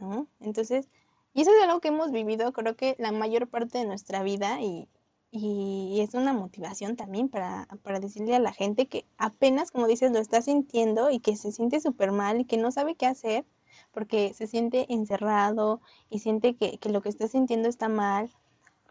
¿no? 0.00 0.26
Entonces, 0.40 0.88
y 1.34 1.42
eso 1.42 1.50
es 1.50 1.62
algo 1.64 1.80
que 1.80 1.88
hemos 1.88 2.10
vivido 2.10 2.52
creo 2.52 2.76
que 2.76 2.96
la 2.98 3.12
mayor 3.12 3.48
parte 3.48 3.78
de 3.78 3.86
nuestra 3.86 4.22
vida 4.22 4.60
y, 4.60 4.88
y 5.34 6.00
es 6.02 6.12
una 6.14 6.34
motivación 6.34 6.94
también 6.94 7.28
para, 7.30 7.66
para, 7.82 8.00
decirle 8.00 8.36
a 8.36 8.38
la 8.38 8.52
gente 8.52 8.86
que 8.86 9.06
apenas, 9.16 9.70
como 9.70 9.86
dices, 9.86 10.12
lo 10.12 10.18
está 10.18 10.42
sintiendo 10.42 11.10
y 11.10 11.20
que 11.20 11.36
se 11.36 11.52
siente 11.52 11.80
súper 11.80 12.12
mal 12.12 12.40
y 12.40 12.44
que 12.44 12.58
no 12.58 12.70
sabe 12.70 12.96
qué 12.96 13.06
hacer 13.06 13.46
porque 13.92 14.34
se 14.34 14.46
siente 14.46 14.92
encerrado 14.92 15.80
y 16.10 16.18
siente 16.18 16.54
que, 16.56 16.78
que, 16.78 16.90
lo 16.90 17.00
que 17.00 17.08
está 17.08 17.28
sintiendo 17.28 17.68
está 17.68 17.88
mal. 17.88 18.30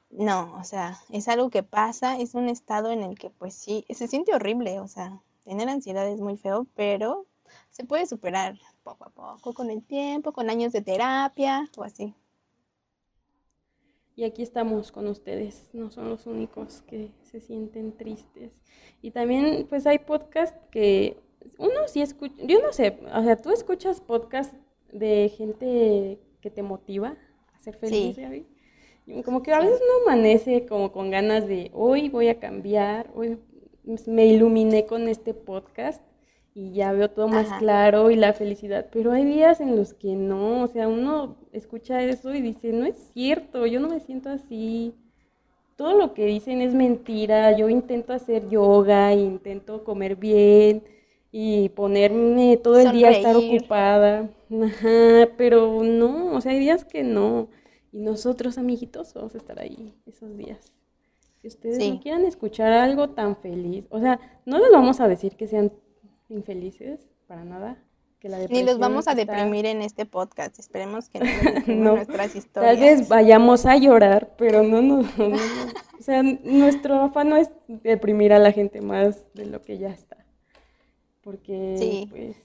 No, 0.10 0.56
o 0.60 0.64
sea, 0.64 1.00
es 1.10 1.28
algo 1.28 1.50
que 1.52 1.64
pasa, 1.64 2.18
es 2.18 2.34
un 2.36 2.50
estado 2.50 2.92
en 2.92 3.04
el 3.04 3.18
que 3.18 3.30
pues 3.30 3.54
sí, 3.54 3.86
se 3.90 4.08
siente 4.08 4.34
horrible, 4.34 4.80
o 4.80 4.88
sea, 4.88 5.22
tener 5.46 5.70
ansiedad 5.70 6.08
es 6.08 6.20
muy 6.22 6.38
feo, 6.38 6.68
pero 6.76 7.28
se 7.70 7.86
puede 7.86 8.06
superar 8.08 8.60
poco 8.84 9.06
a 9.06 9.10
poco, 9.10 9.54
con 9.54 9.70
el 9.70 9.84
tiempo, 9.84 10.34
con 10.34 10.50
años 10.50 10.74
de 10.74 10.82
terapia 10.82 11.70
o 11.78 11.84
así. 11.84 12.16
Y 14.15 14.24
aquí 14.24 14.43
estamos 14.43 14.91
con 14.91 15.08
ustedes, 15.08 15.69
no 15.74 15.89
son 15.89 16.10
los 16.10 16.28
únicos 16.28 16.82
que 16.84 17.12
se 17.24 17.39
sienten 17.39 17.95
tristes. 17.95 18.52
Y 19.02 19.12
también, 19.12 19.65
pues 19.69 19.88
hay 19.88 20.00
podcast 20.00 20.56
que 20.69 21.17
uno 21.58 21.88
sí 21.88 22.02
escucha, 22.02 22.36
yo 22.45 22.62
no 22.62 22.71
sé, 22.74 23.00
o 23.13 23.24
sea, 23.24 23.36
tú 23.38 23.52
escuchas 23.52 24.02
podcast 24.02 24.54
de 24.91 25.30
gente 25.30 26.19
que 26.41 26.52
te 26.52 26.62
motiva 26.62 27.17
a 27.54 27.60
ser 27.60 27.76
feliz, 27.78 28.17
Gaby. 28.17 28.45
Como 29.24 29.41
que 29.41 29.54
a 29.54 29.60
veces 29.60 29.82
uno 29.82 30.12
amanece 30.12 30.65
como 30.65 30.91
con 30.91 31.10
ganas 31.10 31.47
de, 31.47 31.71
hoy 31.74 32.10
voy 32.10 32.28
a 32.28 32.39
cambiar, 32.39 33.10
hoy 33.15 33.38
me 34.08 34.28
iluminé 34.28 34.86
con 34.86 35.08
este 35.08 35.34
podcast 35.34 36.04
y 36.54 36.74
ya 36.74 36.92
veo 36.92 37.10
todo 37.10 37.28
más 37.28 37.48
claro 37.60 38.12
y 38.12 38.16
la 38.16 38.34
felicidad, 38.34 38.88
pero 38.92 39.12
hay 39.12 39.24
días 39.24 39.62
en 39.62 39.76
los 39.76 39.94
que 39.94 40.16
no, 40.16 40.64
o 40.64 40.68
sea, 40.68 40.88
uno 40.88 41.38
escucha 41.54 42.04
eso 42.04 42.34
y 42.34 42.42
dice, 42.42 42.74
no 42.74 42.86
es 42.86 43.12
cierto, 43.14 43.66
yo 43.66 43.80
no 43.80 43.88
me 43.88 44.00
siento 44.02 44.30
así, 44.30 44.94
todo 45.78 45.98
lo 45.98 46.14
que 46.14 46.26
dicen 46.26 46.62
es 46.62 46.74
mentira, 46.74 47.56
yo 47.58 47.70
intento 47.70 48.14
hacer 48.14 48.50
yoga, 48.50 49.14
intento 49.14 49.84
comer 49.84 50.18
bien 50.18 50.84
y 51.32 51.70
ponerme 51.70 52.58
todo 52.58 52.80
el 52.80 52.92
día 52.92 53.08
a 53.08 53.12
estar 53.12 53.36
ocupada, 53.38 54.30
Ajá, 54.62 55.30
pero 55.38 55.82
no, 55.84 56.34
o 56.34 56.42
sea, 56.42 56.52
hay 56.52 56.60
días 56.60 56.84
que 56.84 57.04
no, 57.04 57.48
y 57.94 58.00
nosotros, 58.00 58.58
amiguitos, 58.58 59.14
vamos 59.14 59.36
a 59.36 59.38
estar 59.38 59.60
ahí 59.60 59.94
esos 60.06 60.38
días. 60.38 60.74
Si 61.42 61.48
ustedes 61.48 61.80
no 61.80 62.00
quieran 62.00 62.26
escuchar 62.26 62.72
algo 62.72 63.10
tan 63.10 63.36
feliz, 63.36 63.86
o 63.90 64.00
sea, 64.00 64.20
no 64.46 64.60
les 64.60 64.72
vamos 64.72 65.00
a 65.00 65.08
decir 65.08 65.36
que 65.36 65.48
sean 65.48 65.72
infelices, 66.32 67.08
para 67.28 67.44
nada. 67.46 67.78
Que 68.20 68.30
la 68.30 68.38
Ni 68.38 68.63
los 68.63 68.78
vamos 68.78 69.08
a 69.08 69.15
deprimir 69.15 69.65
en 69.65 69.82
este 69.82 70.06
podcast. 70.06 70.60
Esperemos 70.60 71.10
que 71.10 71.20
no, 71.20 71.26
nuestras 71.96 72.36
historias. 72.36 72.76
Tal 72.76 72.80
vez 72.80 73.10
vayamos 73.10 73.65
a 73.65 73.78
llorar, 73.78 74.36
pero 74.38 74.62
no, 74.62 74.82
no, 74.82 75.02
no, 75.02 75.36
O 76.00 76.04
sea, 76.04 76.22
nuestro 76.24 77.02
afán 77.02 77.30
no 77.30 77.38
es 77.38 77.50
deprimir 77.67 78.32
a 78.34 78.39
la 78.39 78.52
gente 78.52 78.82
más 78.82 79.26
de 79.34 79.48
lo 79.48 79.62
que 79.62 79.78
ya 79.78 79.89
está. 79.89 80.17
Porque, 81.22 82.08
pues, 82.10 82.38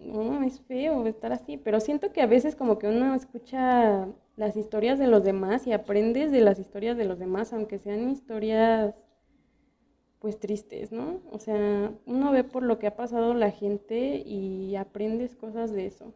no, 0.00 0.42
es 0.42 0.60
feo 0.60 1.06
estar 1.06 1.32
así. 1.32 1.56
Pero 1.56 1.80
siento 1.80 2.12
que 2.12 2.20
a 2.20 2.26
veces 2.26 2.56
como 2.56 2.78
que 2.78 2.88
uno 2.88 3.14
escucha 3.14 4.06
las 4.36 4.56
historias 4.56 4.98
de 4.98 5.06
los 5.06 5.24
demás 5.24 5.66
y 5.66 5.72
aprendes 5.72 6.30
de 6.30 6.42
las 6.42 6.58
historias 6.58 6.98
de 6.98 7.04
los 7.04 7.18
demás, 7.18 7.54
aunque 7.54 7.78
sean 7.78 8.10
historias 8.10 8.94
pues 10.20 10.38
tristes, 10.38 10.92
¿no? 10.92 11.20
O 11.30 11.38
sea, 11.38 11.92
uno 12.06 12.32
ve 12.32 12.44
por 12.44 12.62
lo 12.62 12.78
que 12.78 12.86
ha 12.86 12.96
pasado 12.96 13.34
la 13.34 13.50
gente 13.50 14.22
y 14.24 14.74
aprendes 14.76 15.36
cosas 15.36 15.72
de 15.72 15.86
eso. 15.86 16.12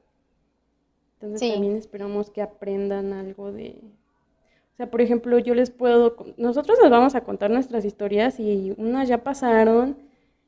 Entonces 1.15 1.53
también 1.53 1.77
esperamos 1.77 2.31
que 2.31 2.43
aprendan 2.43 3.13
algo 3.13 3.53
de... 3.53 3.83
O 4.73 4.77
sea, 4.77 4.91
por 4.91 5.03
ejemplo, 5.03 5.39
yo 5.39 5.55
les 5.55 5.71
puedo... 5.71 6.17
Nosotros 6.39 6.79
les 6.81 6.91
vamos 6.91 7.15
a 7.15 7.21
contar 7.23 7.51
nuestras 7.51 7.85
historias 7.85 8.41
y 8.41 8.75
unas 8.79 9.09
ya 9.09 9.23
pasaron 9.23 9.99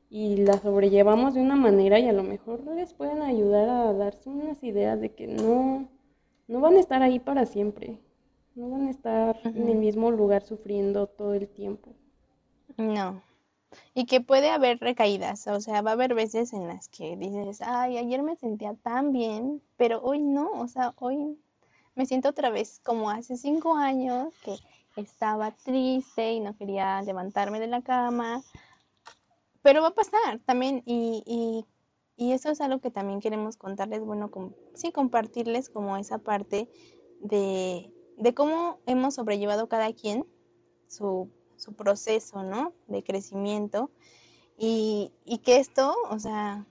y 0.09 0.37
las 0.37 0.61
sobrellevamos 0.61 1.35
de 1.35 1.41
una 1.41 1.55
manera 1.55 1.99
y 1.99 2.07
a 2.07 2.13
lo 2.13 2.23
mejor 2.23 2.63
les 2.75 2.93
pueden 2.93 3.21
ayudar 3.21 3.69
a 3.69 3.93
darse 3.93 4.29
unas 4.29 4.63
ideas 4.63 4.99
de 4.99 5.11
que 5.11 5.27
no, 5.27 5.87
no 6.47 6.59
van 6.59 6.75
a 6.75 6.79
estar 6.79 7.03
ahí 7.03 7.19
para 7.19 7.45
siempre. 7.45 7.99
No 8.55 8.69
van 8.69 8.87
a 8.87 8.91
estar 8.91 9.39
en 9.43 9.67
el 9.67 9.77
mismo 9.77 10.11
lugar 10.11 10.43
sufriendo 10.43 11.07
todo 11.07 11.33
el 11.33 11.47
tiempo. 11.47 11.93
No. 12.77 13.21
Y 13.93 14.05
que 14.05 14.21
puede 14.21 14.49
haber 14.49 14.79
recaídas, 14.79 15.47
o 15.47 15.59
sea, 15.61 15.81
va 15.81 15.91
a 15.91 15.93
haber 15.93 16.13
veces 16.13 16.53
en 16.53 16.67
las 16.67 16.87
que 16.89 17.15
dices, 17.17 17.61
ay, 17.61 17.97
ayer 17.97 18.23
me 18.23 18.35
sentía 18.35 18.73
tan 18.75 19.11
bien, 19.11 19.61
pero 19.77 20.01
hoy 20.01 20.21
no, 20.21 20.51
o 20.51 20.67
sea, 20.67 20.93
hoy 20.97 21.37
me 21.95 22.05
siento 22.05 22.29
otra 22.29 22.49
vez 22.49 22.79
como 22.83 23.09
hace 23.09 23.37
cinco 23.37 23.75
años 23.75 24.33
que 24.43 24.55
estaba 24.95 25.51
triste 25.51 26.33
y 26.33 26.39
no 26.39 26.55
quería 26.55 27.01
levantarme 27.01 27.59
de 27.59 27.67
la 27.67 27.81
cama, 27.81 28.41
pero 29.61 29.81
va 29.81 29.89
a 29.89 29.95
pasar 29.95 30.39
también 30.45 30.83
y, 30.85 31.23
y 31.25 31.65
y 32.15 32.33
eso 32.33 32.49
es 32.49 32.61
algo 32.61 32.79
que 32.79 32.91
también 32.91 33.19
queremos 33.19 33.57
contarles, 33.57 34.01
bueno, 34.01 34.29
sí, 34.75 34.91
compartirles 34.91 35.69
como 35.69 35.97
esa 35.97 36.19
parte 36.19 36.69
de, 37.19 37.91
de 38.17 38.33
cómo 38.33 38.79
hemos 38.85 39.15
sobrellevado 39.15 39.67
cada 39.67 39.91
quien 39.93 40.25
su, 40.87 41.31
su 41.63 41.73
proceso, 41.73 42.43
¿no? 42.43 42.73
De 42.87 43.03
crecimiento 43.03 43.89
y, 44.57 45.11
y 45.25 45.39
que 45.39 45.57
esto, 45.57 45.95
o 46.09 46.19
sea, 46.19 46.65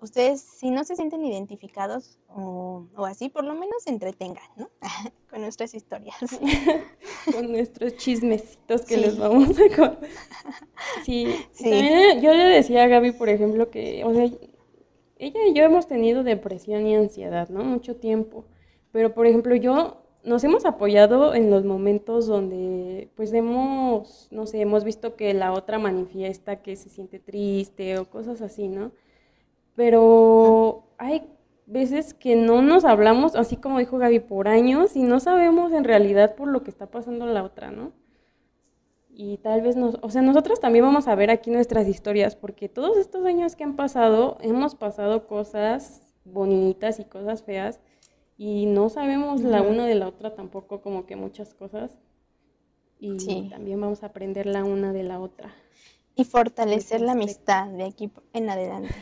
ustedes 0.00 0.40
si 0.40 0.70
no 0.70 0.84
se 0.84 0.94
sienten 0.94 1.24
identificados 1.24 2.18
o, 2.28 2.86
o, 2.96 3.06
así, 3.06 3.28
por 3.28 3.44
lo 3.44 3.54
menos 3.54 3.82
se 3.82 3.90
entretengan, 3.90 4.44
¿no? 4.56 4.70
Con 5.30 5.40
nuestras 5.40 5.74
historias. 5.74 6.16
Con 7.32 7.50
nuestros 7.50 7.96
chismecitos 7.96 8.82
que 8.82 8.96
les 8.96 9.18
vamos 9.18 9.50
a 9.58 9.76
contar. 9.76 9.98
Sí, 11.04 11.34
sí. 11.52 11.64
También 11.64 12.20
yo 12.20 12.32
le 12.32 12.44
decía 12.44 12.84
a 12.84 12.86
Gaby, 12.86 13.12
por 13.12 13.28
ejemplo, 13.28 13.70
que, 13.70 14.04
o 14.04 14.14
sea, 14.14 14.24
ella 15.18 15.46
y 15.46 15.52
yo 15.54 15.64
hemos 15.64 15.86
tenido 15.86 16.22
depresión 16.22 16.86
y 16.86 16.94
ansiedad, 16.94 17.48
¿no? 17.48 17.64
Mucho 17.64 17.96
tiempo. 17.96 18.44
Pero, 18.92 19.14
por 19.14 19.26
ejemplo, 19.26 19.54
yo 19.56 20.05
nos 20.26 20.44
hemos 20.44 20.66
apoyado 20.66 21.34
en 21.34 21.50
los 21.50 21.64
momentos 21.64 22.26
donde, 22.26 23.10
pues, 23.16 23.32
hemos, 23.32 24.28
no 24.30 24.46
sé, 24.46 24.60
hemos 24.60 24.84
visto 24.84 25.16
que 25.16 25.34
la 25.34 25.52
otra 25.52 25.78
manifiesta 25.78 26.62
que 26.62 26.76
se 26.76 26.90
siente 26.90 27.18
triste 27.20 27.98
o 27.98 28.10
cosas 28.10 28.42
así, 28.42 28.68
¿no? 28.68 28.92
Pero 29.76 30.84
hay 30.98 31.22
veces 31.66 32.14
que 32.14 32.36
no 32.36 32.62
nos 32.62 32.84
hablamos, 32.84 33.36
así 33.36 33.56
como 33.56 33.78
dijo 33.78 33.98
Gaby, 33.98 34.20
por 34.20 34.48
años 34.48 34.96
y 34.96 35.02
no 35.02 35.20
sabemos 35.20 35.72
en 35.72 35.84
realidad 35.84 36.36
por 36.36 36.48
lo 36.48 36.62
que 36.62 36.70
está 36.70 36.90
pasando 36.90 37.26
la 37.26 37.42
otra, 37.42 37.70
¿no? 37.70 37.92
y 39.18 39.38
tal 39.38 39.62
vez 39.62 39.76
nos, 39.76 39.96
o 40.02 40.10
sea, 40.10 40.20
nosotros 40.20 40.60
también 40.60 40.84
vamos 40.84 41.08
a 41.08 41.14
ver 41.14 41.30
aquí 41.30 41.50
nuestras 41.50 41.88
historias, 41.88 42.36
porque 42.36 42.68
todos 42.68 42.98
estos 42.98 43.24
años 43.24 43.56
que 43.56 43.64
han 43.64 43.74
pasado, 43.74 44.36
hemos 44.42 44.74
pasado 44.74 45.26
cosas 45.26 46.02
bonitas 46.24 47.00
y 47.00 47.06
cosas 47.06 47.42
feas, 47.42 47.80
y 48.38 48.66
no 48.66 48.88
sabemos 48.88 49.40
la 49.42 49.62
una 49.62 49.86
de 49.86 49.94
la 49.94 50.08
otra 50.08 50.34
tampoco 50.34 50.80
como 50.82 51.06
que 51.06 51.16
muchas 51.16 51.54
cosas, 51.54 51.98
y 52.98 53.48
también 53.50 53.80
vamos 53.80 54.02
a 54.02 54.06
aprender 54.06 54.46
la 54.46 54.64
una 54.64 54.92
de 54.92 55.02
la 55.02 55.20
otra. 55.20 55.54
Y 56.14 56.24
fortalecer 56.24 57.02
la 57.02 57.12
amistad 57.12 57.66
de 57.68 57.84
aquí 57.84 58.10
en 58.32 58.48
adelante. 58.48 58.94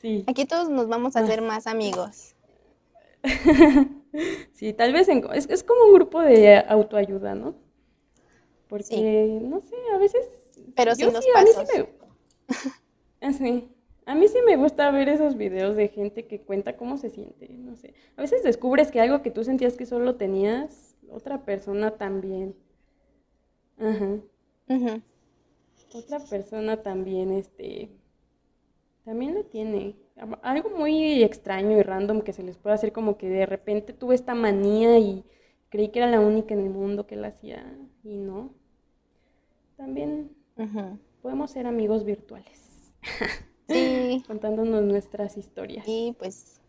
sí. 0.00 0.24
Aquí 0.28 0.44
todos 0.44 0.68
nos 0.70 0.88
vamos 0.88 1.16
a 1.16 1.20
hacer 1.20 1.42
más 1.42 1.66
amigos. 1.66 2.36
sí, 4.52 4.72
tal 4.72 4.92
vez 4.92 5.08
es, 5.08 5.50
es 5.50 5.64
como 5.64 5.86
un 5.86 5.94
grupo 5.94 6.20
de 6.20 6.58
autoayuda, 6.68 7.34
¿no? 7.34 7.56
Porque, 8.68 9.40
no 9.42 9.60
sé, 9.60 9.74
a 9.92 9.98
veces... 9.98 10.24
Pero 10.76 10.94
sin 10.94 11.12
los 11.12 11.26
pasos. 11.32 11.56
A 11.56 13.28
mí, 13.28 13.34
sí 13.34 13.42
me... 13.42 13.68
a 14.08 14.14
mí 14.14 14.26
sí 14.26 14.38
me 14.46 14.56
gusta 14.56 14.90
ver 14.90 15.10
esos 15.10 15.36
videos 15.36 15.76
de 15.76 15.88
gente 15.88 16.26
que 16.26 16.40
cuenta 16.40 16.78
cómo 16.78 16.96
se 16.96 17.10
siente, 17.10 17.46
no 17.50 17.76
sé. 17.76 17.92
A 18.16 18.22
veces 18.22 18.42
descubres 18.42 18.90
que 18.90 19.02
algo 19.02 19.20
que 19.20 19.30
tú 19.30 19.44
sentías 19.44 19.76
que 19.76 19.84
solo 19.84 20.16
tenías, 20.16 20.96
otra 21.10 21.44
persona 21.44 21.90
también. 21.90 22.56
Ajá. 23.76 25.02
Otra 25.92 26.20
persona 26.20 26.82
también, 26.82 27.32
este, 27.32 27.90
también 29.04 29.34
lo 29.34 29.44
tiene. 29.44 29.94
Algo 30.40 30.70
muy 30.70 31.22
extraño 31.22 31.76
y 31.78 31.82
random 31.82 32.22
que 32.22 32.32
se 32.32 32.42
les 32.42 32.56
puede 32.56 32.76
hacer 32.76 32.92
como 32.92 33.18
que 33.18 33.28
de 33.28 33.44
repente 33.44 33.92
tuve 33.92 34.14
esta 34.14 34.34
manía 34.34 34.98
y 34.98 35.22
creí 35.68 35.90
que 35.90 35.98
era 35.98 36.10
la 36.10 36.20
única 36.20 36.54
en 36.54 36.60
el 36.60 36.70
mundo 36.70 37.06
que 37.06 37.16
la 37.16 37.28
hacía 37.28 37.76
y 38.02 38.16
no. 38.16 38.54
También 39.76 40.30
podemos 41.20 41.50
ser 41.50 41.66
amigos 41.66 42.04
virtuales. 42.04 42.94
Sí. 43.68 44.24
Contándonos 44.26 44.82
nuestras 44.82 45.36
historias. 45.36 45.84
Sí, 45.84 46.16
pues. 46.18 46.60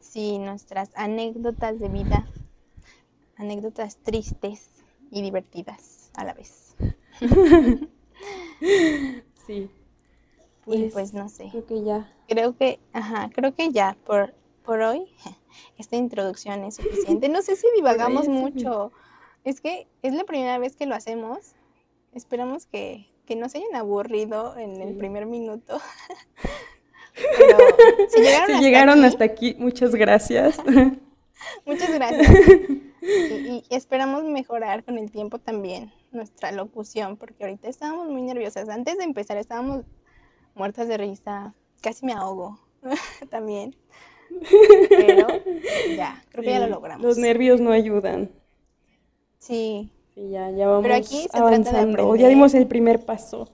Sí, 0.00 0.38
nuestras 0.38 0.90
anécdotas 0.94 1.78
de 1.78 1.88
vida. 1.88 2.26
Anécdotas 3.36 3.96
tristes 3.96 4.70
y 5.10 5.22
divertidas 5.22 6.10
a 6.14 6.24
la 6.24 6.34
vez. 6.34 6.74
sí. 9.46 9.70
y 10.66 10.88
pues 10.88 11.12
no 11.12 11.28
sé. 11.28 11.48
Creo 11.50 11.66
que 11.66 11.82
ya. 11.84 12.12
Creo 12.28 12.56
que, 12.56 12.80
ajá, 12.92 13.30
creo 13.34 13.54
que 13.54 13.70
ya 13.70 13.96
por, 14.06 14.34
por 14.64 14.80
hoy 14.80 15.06
esta 15.78 15.96
introducción 15.96 16.64
es 16.64 16.76
suficiente. 16.76 17.28
No 17.28 17.42
sé 17.42 17.56
si 17.56 17.66
divagamos 17.76 18.28
mucho. 18.28 18.92
Es 19.44 19.60
que 19.60 19.86
es 20.02 20.14
la 20.14 20.24
primera 20.24 20.58
vez 20.58 20.76
que 20.76 20.86
lo 20.86 20.94
hacemos. 20.94 21.54
Esperamos 22.14 22.66
que, 22.66 23.06
que 23.26 23.36
no 23.36 23.48
se 23.48 23.58
hayan 23.58 23.76
aburrido 23.76 24.56
en 24.56 24.80
el 24.80 24.96
primer 24.96 25.26
minuto. 25.26 25.80
Pero 27.38 27.58
si 28.08 28.60
llegaron, 28.60 29.04
hasta, 29.04 29.24
aquí, 29.24 29.54
muchas 29.58 29.94
gracias. 29.94 30.58
muchas 31.66 31.94
gracias. 31.94 32.28
Y, 33.00 33.64
esperamos 33.70 34.24
mejorar 34.24 34.82
con 34.84 34.98
el 34.98 35.10
tiempo 35.10 35.38
también 35.38 35.92
nuestra 36.10 36.52
locución, 36.52 37.16
porque 37.16 37.44
ahorita 37.44 37.68
estábamos 37.68 38.08
muy 38.08 38.22
nerviosas. 38.22 38.68
Antes 38.68 38.98
de 38.98 39.04
empezar 39.04 39.36
estábamos 39.36 39.84
muertas 40.54 40.88
de 40.88 40.96
risa, 40.96 41.54
casi 41.82 42.04
me 42.06 42.14
ahogo 42.14 42.58
también. 43.30 43.76
Pero 44.88 45.28
ya, 45.96 46.24
creo 46.30 46.44
que 46.44 46.50
ya 46.50 46.60
lo 46.60 46.68
logramos. 46.68 47.04
Los 47.04 47.18
nervios 47.18 47.60
no 47.60 47.70
ayudan. 47.70 48.30
Sí. 49.38 49.90
Sí, 50.14 50.30
ya, 50.30 50.50
ya 50.50 50.68
vamos 50.68 50.82
Pero 50.82 50.94
aquí 50.94 51.26
se 51.30 51.38
avanzando. 51.38 52.16
ya 52.16 52.28
dimos 52.28 52.54
el 52.54 52.66
primer 52.66 53.04
paso. 53.04 53.48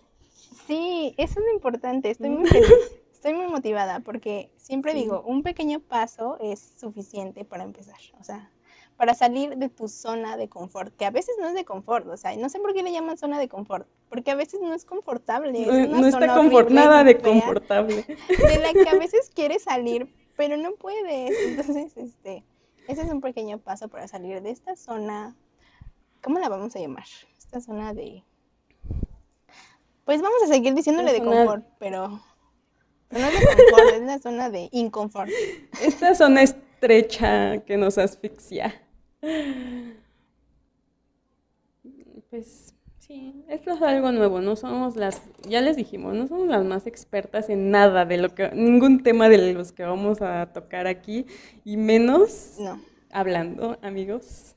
Sí, 0.66 1.14
eso 1.16 1.40
es 1.40 1.46
lo 1.46 1.53
importante. 1.53 2.11
Estoy 2.11 2.31
muy 2.31 2.49
feliz. 2.49 2.68
Estoy 3.12 3.35
muy 3.35 3.49
motivada 3.49 4.01
porque 4.01 4.51
siempre 4.57 4.94
digo, 4.94 5.23
un 5.27 5.42
pequeño 5.42 5.81
paso 5.81 6.38
es 6.40 6.75
suficiente 6.79 7.44
para 7.44 7.64
empezar. 7.64 7.99
O 8.18 8.25
sea, 8.25 8.51
para 8.96 9.14
salir 9.14 9.57
de 9.57 9.68
tu 9.68 9.88
zona 9.88 10.37
de 10.37 10.49
confort, 10.49 10.94
que 10.96 11.05
a 11.07 11.11
veces 11.11 11.37
no 11.40 11.49
es 11.49 11.55
de 11.55 11.64
confort, 11.64 12.07
o 12.07 12.16
sea, 12.16 12.37
no 12.37 12.49
sé 12.49 12.61
por 12.61 12.75
qué 12.75 12.83
le 12.83 12.92
llaman 12.92 13.18
zona 13.18 13.38
de 13.38 13.49
confort, 13.49 13.88
porque 14.09 14.31
a 14.31 14.35
veces 14.35 14.61
no 14.62 14.75
es 14.75 14.85
confortable. 14.85 15.66
no, 15.88 16.07
está 16.07 16.35
confort, 16.35 16.70
nada 16.70 17.03
de 17.05 17.18
confortable. 17.18 18.05
De 18.07 18.59
la 18.59 18.73
que 18.73 18.88
a 18.88 18.94
veces 18.99 19.31
quieres 19.35 19.64
salir, 19.64 20.14
pero 20.37 20.57
no 20.57 20.73
puedes. 20.73 21.31
Entonces, 21.46 21.96
este, 21.96 22.44
ese 22.88 23.03
es 23.03 23.11
un 23.11 23.20
pequeño 23.20 23.59
paso 23.59 23.88
para 23.88 24.07
salir 24.07 24.42
de 24.42 24.51
esta 24.51 24.77
zona 24.77 25.35
¿Cómo 26.23 26.39
la 26.39 26.49
vamos 26.49 26.77
a 26.77 26.79
llamar? 26.79 27.05
Esta 27.39 27.61
zona 27.61 27.95
de... 27.95 28.23
Pues 30.05 30.21
vamos 30.21 30.43
a 30.45 30.49
seguir 30.49 30.75
diciéndole 30.75 31.13
de 31.13 31.23
confort, 31.23 31.65
pero... 31.79 32.09
no 33.11 33.19
es 33.19 33.41
de 33.41 33.47
confort, 33.47 33.95
es 33.95 34.03
la 34.03 34.19
zona 34.19 34.51
de 34.51 34.69
inconfort. 34.73 35.31
Esta 35.83 36.15
zona 36.15 36.43
estrecha 36.43 37.65
que 37.65 37.77
nos 37.77 37.97
asfixia. 37.97 38.83
Pues 42.29 42.75
sí, 42.99 43.45
esto 43.49 43.73
es 43.73 43.83
algo 43.83 44.13
nuevo, 44.13 44.41
no 44.41 44.57
somos 44.57 44.97
las, 44.97 45.23
ya 45.49 45.61
les 45.61 45.77
dijimos, 45.77 46.15
no 46.15 46.29
somos 46.29 46.49
las 46.49 46.65
más 46.65 46.87
expertas 46.87 47.49
en 47.49 47.71
nada 47.71 48.05
de 48.05 48.19
lo 48.19 48.35
que, 48.35 48.51
ningún 48.53 49.03
tema 49.03 49.29
de 49.29 49.53
los 49.53 49.73
que 49.73 49.83
vamos 49.83 50.23
a 50.23 50.53
tocar 50.53 50.87
aquí, 50.87 51.27
y 51.65 51.77
menos 51.77 52.59
hablando, 53.11 53.79
amigos. 53.83 54.55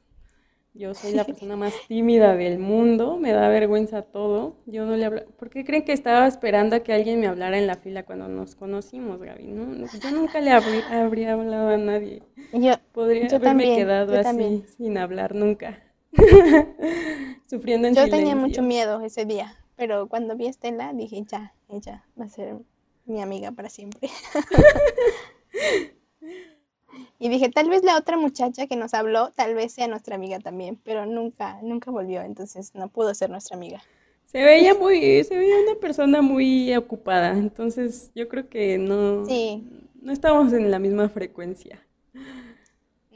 Yo 0.73 0.93
soy 0.95 1.13
la 1.13 1.23
persona 1.25 1.55
más 1.55 1.73
tímida 1.88 2.36
del 2.36 2.57
mundo, 2.57 3.17
me 3.17 3.31
da 3.31 3.47
vergüenza 3.49 4.01
todo. 4.01 4.57
Yo 4.65 4.86
no 4.86 4.95
le 4.95 5.05
hablo. 5.05 5.25
¿Por 5.38 5.49
qué 5.49 5.63
creen 5.63 5.86
que 5.86 5.93
estaba 5.93 6.27
esperando 6.27 6.75
a 6.75 6.79
que 6.79 6.93
alguien 6.93 7.19
me 7.19 7.27
hablara 7.27 7.57
en 7.57 7.67
la 7.67 7.75
fila 7.75 8.03
cuando 8.03 8.27
nos 8.27 8.55
conocimos, 8.55 9.21
Gaby? 9.21 9.45
No, 9.45 9.88
yo 9.88 10.12
nunca 10.12 10.41
le 10.41 10.51
habría 10.51 11.33
hablado 11.33 11.69
a 11.69 11.77
nadie. 11.77 12.23
Yo, 12.51 12.73
Podría 12.91 13.27
haberme 13.27 13.75
quedado 13.75 14.19
así, 14.19 14.65
sin 14.77 14.97
hablar 14.97 15.36
nunca. 15.36 15.83
Sufriendo 17.47 17.88
en 17.88 17.95
yo 17.95 18.09
tenía 18.09 18.36
mucho 18.36 18.62
miedo 18.62 19.01
ese 19.01 19.25
día, 19.25 19.55
pero 19.75 20.07
cuando 20.07 20.36
vi 20.36 20.47
a 20.47 20.49
Estela 20.49 20.93
dije, 20.93 21.23
ya, 21.27 21.53
ella 21.69 22.05
va 22.19 22.25
a 22.25 22.29
ser 22.29 22.57
mi 23.05 23.21
amiga 23.21 23.51
para 23.51 23.69
siempre. 23.69 24.09
Y 27.19 27.29
dije, 27.29 27.49
tal 27.49 27.69
vez 27.69 27.84
la 27.84 27.97
otra 27.97 28.17
muchacha 28.17 28.67
que 28.67 28.75
nos 28.75 28.93
habló, 28.93 29.32
tal 29.32 29.56
vez 29.56 29.73
sea 29.73 29.88
nuestra 29.88 30.15
amiga 30.15 30.39
también, 30.39 30.79
pero 30.84 31.06
nunca, 31.06 31.60
nunca 31.62 31.91
volvió, 31.91 32.21
entonces 32.21 32.73
no 32.75 32.88
pudo 32.88 33.13
ser 33.13 33.29
nuestra 33.29 33.56
amiga. 33.56 33.82
Se 34.25 34.43
veía 34.43 34.73
muy, 34.73 35.23
se 35.23 35.38
veía 35.38 35.56
una 35.67 35.79
persona 35.79 36.21
muy 36.21 36.75
ocupada, 36.75 37.32
entonces 37.32 38.12
yo 38.15 38.27
creo 38.27 38.49
que 38.49 38.77
no, 38.77 39.25
no 40.01 40.12
estábamos 40.12 40.53
en 40.53 40.71
la 40.71 40.79
misma 40.79 41.08
frecuencia. 41.10 41.79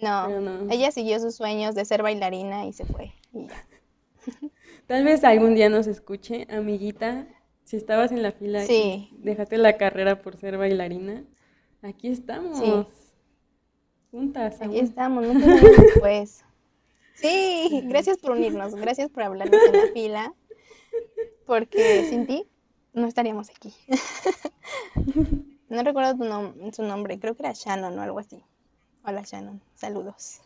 No, 0.02 0.70
ella 0.70 0.92
siguió 0.92 1.20
sus 1.20 1.36
sueños 1.36 1.74
de 1.74 1.86
ser 1.86 2.04
bailarina 2.04 2.68
y 2.68 2.74
se 2.74 2.86
fue. 2.86 3.13
Tal 4.88 5.04
vez 5.04 5.24
algún 5.24 5.56
día 5.56 5.70
nos 5.70 5.88
escuche, 5.88 6.48
amiguita, 6.50 7.28
si 7.63 7.78
estabas 7.78 8.12
en 8.12 8.22
la 8.22 8.32
fila 8.32 8.63
y 8.66 9.10
dejaste 9.18 9.58
la 9.58 9.76
carrera 9.78 10.22
por 10.22 10.38
ser 10.38 10.58
bailarina, 10.58 11.24
aquí 11.82 12.08
estamos. 12.10 12.88
Juntas. 14.12 14.62
Aquí 14.62 14.80
estamos, 14.80 15.26
nunca 15.26 15.46
después. 15.82 16.43
Sí, 17.15 17.82
gracias 17.86 18.17
por 18.20 18.32
unirnos, 18.32 18.76
gracias 18.76 19.10
por 19.10 19.24
hablarnos 19.24 19.60
en 19.60 19.74
la 19.74 19.88
fila, 19.91 20.34
porque 21.48 22.06
sin 22.10 22.28
ti 22.28 22.46
no 22.93 23.08
estaríamos 23.08 23.50
aquí. 23.50 23.74
no 25.70 25.84
recuerdo 25.84 26.15
tu 26.15 26.72
su 26.74 26.84
nombre, 26.84 27.20
creo 27.20 27.36
que 27.36 27.43
era 27.43 27.54
Shannon 27.54 27.98
o 27.98 28.02
algo 28.04 28.20
así. 28.20 28.43
Hola 29.04 29.24
Shannon, 29.24 29.62
saludos. 29.74 30.41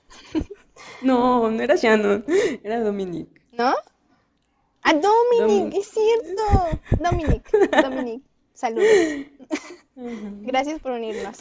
no, 1.02 1.52
no 1.52 1.62
era 1.62 1.76
Shannon, 1.76 2.24
era 2.64 2.80
Dominic. 2.80 3.28
¿No? 3.52 3.74
Ah, 4.84 4.94
Dominic, 4.94 5.74
es 5.76 5.88
cierto. 5.88 6.80
Dominic, 7.00 7.52
Dominic, 7.84 8.24
saludos. 8.54 8.88
Gracias 9.96 10.80
por 10.80 10.94
unirnos. 10.94 11.38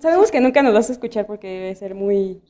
sabemos 0.00 0.30
que 0.30 0.40
nunca 0.40 0.62
nos 0.62 0.74
vas 0.74 0.88
a 0.88 0.92
escuchar 0.92 1.26
porque 1.26 1.48
debe 1.48 1.74
ser 1.74 1.94
muy... 1.94 2.42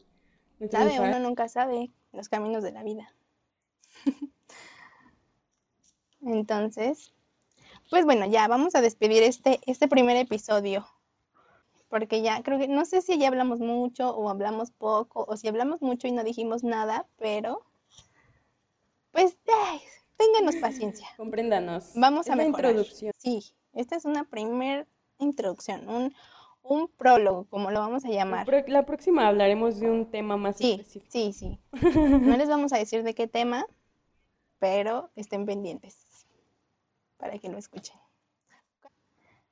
sabe, 0.70 1.00
uno 1.00 1.18
nunca 1.18 1.48
sabe 1.48 1.90
los 2.12 2.28
caminos 2.28 2.62
de 2.62 2.72
la 2.72 2.82
vida. 2.82 3.12
Entonces, 6.24 7.12
pues 7.90 8.04
bueno, 8.04 8.26
ya 8.26 8.46
vamos 8.48 8.74
a 8.74 8.80
despedir 8.80 9.22
este, 9.22 9.60
este 9.66 9.88
primer 9.88 10.16
episodio. 10.16 10.86
Porque 11.88 12.22
ya 12.22 12.42
creo 12.42 12.58
que, 12.58 12.68
no 12.68 12.86
sé 12.86 13.02
si 13.02 13.18
ya 13.18 13.28
hablamos 13.28 13.58
mucho 13.60 14.16
o 14.16 14.30
hablamos 14.30 14.70
poco, 14.70 15.26
o 15.28 15.36
si 15.36 15.48
hablamos 15.48 15.82
mucho 15.82 16.06
y 16.06 16.12
no 16.12 16.24
dijimos 16.24 16.64
nada, 16.64 17.06
pero 17.18 17.66
pues 19.10 19.36
ténganos 20.16 20.56
paciencia. 20.56 21.06
Compréndanos. 21.18 21.92
Vamos 21.94 22.30
a 22.30 22.36
mejorar. 22.36 22.70
introducción. 22.70 23.12
Sí, 23.18 23.52
esta 23.74 23.96
es 23.96 24.06
una 24.06 24.24
primera 24.24 24.86
introducción, 25.22 25.88
un, 25.88 26.14
un 26.62 26.88
prólogo, 26.88 27.44
como 27.44 27.70
lo 27.70 27.80
vamos 27.80 28.04
a 28.04 28.08
llamar. 28.08 28.46
La 28.68 28.86
próxima 28.86 29.28
hablaremos 29.28 29.80
de 29.80 29.90
un 29.90 30.10
tema 30.10 30.36
más 30.36 30.56
sí, 30.56 30.72
específico. 30.72 31.10
Sí, 31.10 31.32
sí. 31.32 31.58
No 32.20 32.36
les 32.36 32.48
vamos 32.48 32.72
a 32.72 32.78
decir 32.78 33.02
de 33.02 33.14
qué 33.14 33.26
tema, 33.26 33.66
pero 34.58 35.10
estén 35.16 35.46
pendientes 35.46 36.26
para 37.16 37.38
que 37.38 37.48
lo 37.48 37.58
escuchen. 37.58 37.96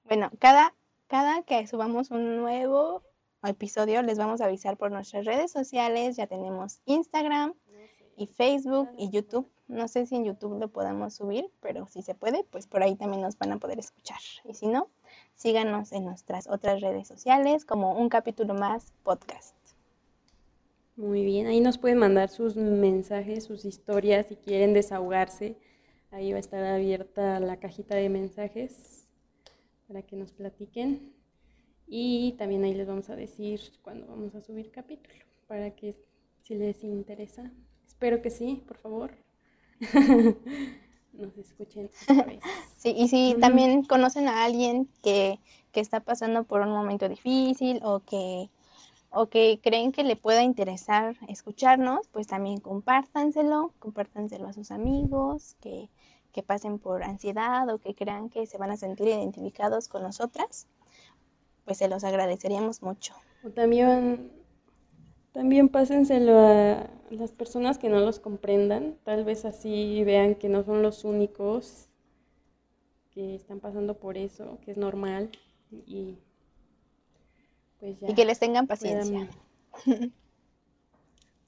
Bueno, 0.05 0.31
cada, 0.39 0.75
cada 1.07 1.43
que 1.43 1.67
subamos 1.67 2.11
un 2.11 2.37
nuevo 2.37 3.03
episodio 3.45 4.03
les 4.03 4.19
vamos 4.19 4.41
a 4.41 4.47
avisar 4.47 4.77
por 4.77 4.91
nuestras 4.91 5.25
redes 5.25 5.51
sociales. 5.51 6.17
Ya 6.17 6.27
tenemos 6.27 6.81
Instagram 6.85 7.55
y 8.17 8.27
Facebook 8.27 8.91
y 8.99 9.11
YouTube. 9.11 9.49
No 9.69 9.89
sé 9.89 10.07
si 10.07 10.17
en 10.17 10.25
YouTube 10.25 10.59
lo 10.59 10.69
podamos 10.69 11.15
subir, 11.15 11.51
pero 11.61 11.87
si 11.87 12.03
se 12.03 12.15
puede, 12.15 12.45
pues 12.45 12.67
por 12.67 12.83
ahí 12.83 12.97
también 12.97 13.23
nos 13.23 13.39
van 13.39 13.53
a 13.53 13.59
poder 13.59 13.79
escuchar. 13.79 14.19
Y 14.45 14.55
si 14.55 14.67
no, 14.67 14.89
síganos 15.41 15.91
en 15.93 16.05
nuestras 16.05 16.47
otras 16.49 16.83
redes 16.83 17.09
sociales 17.09 17.65
como 17.65 17.99
un 17.99 18.11
capítulo 18.11 18.53
más 18.53 18.93
podcast. 19.03 19.57
Muy 20.97 21.25
bien, 21.25 21.47
ahí 21.47 21.63
nos 21.63 21.79
pueden 21.79 21.97
mandar 21.97 22.29
sus 22.29 22.57
mensajes, 22.57 23.45
sus 23.45 23.65
historias, 23.65 24.27
si 24.27 24.37
quieren 24.37 24.75
desahogarse. 24.75 25.57
Ahí 26.11 26.33
va 26.33 26.37
a 26.37 26.41
estar 26.41 26.63
abierta 26.63 27.41
la 27.41 27.59
cajita 27.59 27.95
de 27.95 28.11
mensajes 28.11 29.09
para 29.89 30.03
que 30.03 30.15
nos 30.15 30.31
platiquen. 30.33 31.15
Y 31.87 32.33
también 32.37 32.63
ahí 32.65 32.75
les 32.75 32.87
vamos 32.87 33.09
a 33.09 33.17
decir 33.17 33.61
cuándo 33.81 34.09
vamos 34.09 34.35
a 34.35 34.43
subir 34.43 34.71
capítulo, 34.71 35.25
para 35.47 35.71
que 35.75 35.97
si 36.43 36.55
les 36.55 36.85
interesa. 36.85 37.51
Espero 37.87 38.21
que 38.21 38.29
sí, 38.29 38.63
por 38.69 38.77
favor. 38.77 39.15
nos 41.13 41.37
escuchen. 41.37 41.91
Sí, 42.77 42.95
y 42.97 43.09
si 43.09 43.37
también 43.39 43.85
conocen 43.85 44.27
a 44.27 44.43
alguien 44.43 44.89
que, 45.03 45.39
que 45.71 45.81
está 45.81 46.01
pasando 46.01 46.45
por 46.45 46.63
un 46.63 46.71
momento 46.71 47.11
difícil 47.11 47.79
o 47.83 48.01
que 48.01 48.49
o 49.11 49.27
que 49.27 49.61
creen 49.63 49.93
que 49.93 50.05
le 50.05 50.17
pueda 50.17 50.43
interesar 50.43 51.17
escucharnos, 51.29 52.07
pues 52.09 52.29
también 52.29 52.61
compártanselo, 52.61 53.73
compártanselo 53.79 54.49
a 54.49 54.53
sus 54.53 54.71
amigos 54.71 55.57
que, 55.61 55.91
que 56.33 56.43
pasen 56.43 56.79
por 56.79 57.03
ansiedad 57.03 57.69
o 57.69 57.79
que 57.79 57.95
crean 57.95 58.31
que 58.31 58.47
se 58.47 58.59
van 58.59 58.71
a 58.71 58.77
sentir 58.77 59.09
identificados 59.09 59.89
con 59.89 60.03
nosotras, 60.03 60.69
pues 61.65 61.79
se 61.79 61.89
los 61.89 62.05
agradeceríamos 62.05 62.83
mucho. 62.83 63.15
O 63.45 63.51
también, 63.51 64.31
también 65.33 65.69
pásenselo 65.69 66.39
a 66.39 66.91
las 67.11 67.33
personas 67.33 67.79
que 67.79 67.89
no 67.89 68.01
los 68.01 68.21
comprendan, 68.21 68.97
tal 69.05 69.25
vez 69.25 69.45
así 69.45 70.03
vean 70.05 70.35
que 70.35 70.49
no 70.49 70.63
son 70.63 70.83
los 70.83 71.05
únicos 71.05 71.89
que 73.11 73.35
están 73.35 73.61
pasando 73.61 73.99
por 73.99 74.17
eso, 74.17 74.59
que 74.65 74.71
es 74.71 74.77
normal 74.77 75.31
y 75.71 76.19
pues 77.81 77.97
y 78.03 78.15
que 78.15 78.25
les 78.25 78.39
tengan 78.39 78.67
paciencia. 78.67 79.29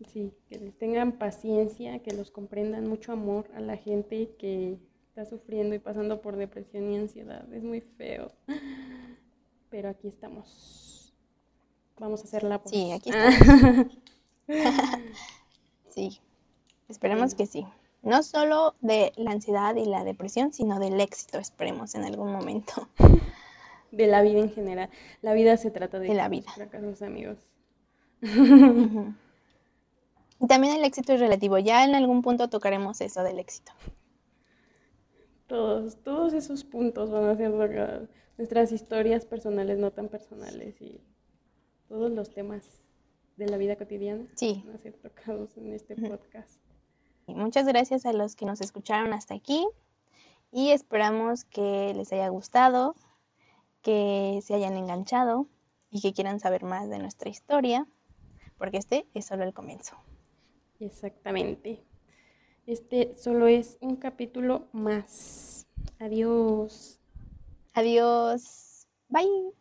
Sí, 0.09 0.33
que 0.49 0.59
les 0.59 0.77
tengan 0.77 1.13
paciencia, 1.13 2.01
que 2.01 2.13
los 2.13 2.33
comprendan, 2.33 2.89
mucho 2.89 3.13
amor 3.13 3.49
a 3.55 3.61
la 3.61 3.77
gente 3.77 4.35
que 4.37 4.77
está 5.07 5.25
sufriendo 5.25 5.77
y 5.77 5.79
pasando 5.79 6.21
por 6.21 6.35
depresión 6.35 6.91
y 6.91 6.97
ansiedad. 6.97 7.47
Es 7.53 7.63
muy 7.63 7.83
feo. 7.83 8.33
Pero 9.71 9.89
aquí 9.89 10.09
estamos. 10.09 10.92
Vamos 11.99 12.21
a 12.23 12.25
hacer 12.25 12.43
la 12.43 12.59
voz. 12.59 12.71
Sí, 12.71 12.93
aquí 12.93 13.11
estamos. 13.11 13.87
sí, 15.89 16.21
esperemos 16.89 17.35
que 17.35 17.47
sí. 17.47 17.67
No 18.03 18.23
solo 18.23 18.75
de 18.81 19.13
la 19.17 19.31
ansiedad 19.31 19.77
y 19.77 19.85
la 19.85 20.03
depresión, 20.05 20.53
sino 20.53 20.81
del 20.81 21.01
éxito, 21.01 21.39
esperemos 21.39 21.95
en 21.95 22.05
algún 22.05 22.33
momento 22.33 22.89
de 23.93 24.07
la 24.09 24.23
vida 24.23 24.41
en 24.41 24.51
general. 24.51 24.91
La 25.21 25.35
vida 25.35 25.57
se 25.57 25.71
trata 25.71 26.01
de, 26.01 26.13
la 26.15 26.29
vida. 26.29 26.51
fracasos, 26.53 27.03
amigos. 27.03 27.39
Y 30.43 30.49
también 30.49 30.75
el 30.75 30.85
éxito 30.85 31.13
es 31.13 31.21
relativo. 31.21 31.57
Ya 31.59 31.85
en 31.85 31.95
algún 31.95 32.21
punto 32.21 32.49
tocaremos 32.49 33.01
eso 33.01 33.23
del 33.23 33.39
éxito. 33.39 33.71
Todos, 35.47 35.97
todos 36.03 36.33
esos 36.33 36.65
puntos 36.65 37.11
van 37.11 37.27
a 37.27 37.37
ser 37.37 37.53
nuestras 38.37 38.73
historias 38.73 39.25
personales, 39.25 39.79
no 39.79 39.93
tan 39.93 40.09
personales 40.09 40.81
y 40.81 41.01
todos 41.93 42.11
los 42.11 42.33
temas 42.33 42.81
de 43.37 43.47
la 43.49 43.59
vida 43.59 43.77
cotidiana 43.77 44.27
sí. 44.35 44.63
van 44.65 44.77
a 44.77 44.79
ser 44.79 44.95
tocados 44.95 45.59
en 45.59 45.75
este 45.75 45.95
podcast. 45.95 46.65
muchas 47.27 47.67
gracias 47.67 48.07
a 48.07 48.15
los 48.15 48.35
que 48.35 48.47
nos 48.47 48.63
escucharon 48.63 49.13
hasta 49.13 49.35
aquí 49.35 49.69
y 50.51 50.71
esperamos 50.71 51.45
que 51.45 51.93
les 51.95 52.11
haya 52.15 52.29
gustado 52.29 52.95
que 53.83 54.41
se 54.43 54.55
hayan 54.55 54.79
enganchado 54.79 55.49
y 55.91 56.01
que 56.01 56.15
quieran 56.15 56.41
saber 56.41 56.65
más 56.65 56.89
de 56.89 56.99
nuestra 56.99 57.29
historia, 57.29 57.87
porque 58.57 58.79
este 58.79 59.07
es 59.13 59.27
solo 59.27 59.45
el 59.45 59.53
comienzo. 59.53 59.95
Exactamente. 60.81 61.85
Este 62.67 63.15
solo 63.19 63.49
es 63.49 63.77
un 63.83 63.97
capítulo 63.97 64.69
más. 64.73 65.67
Adiós. 65.99 66.99
Adiós. 67.75 68.87
Bye. 69.11 69.53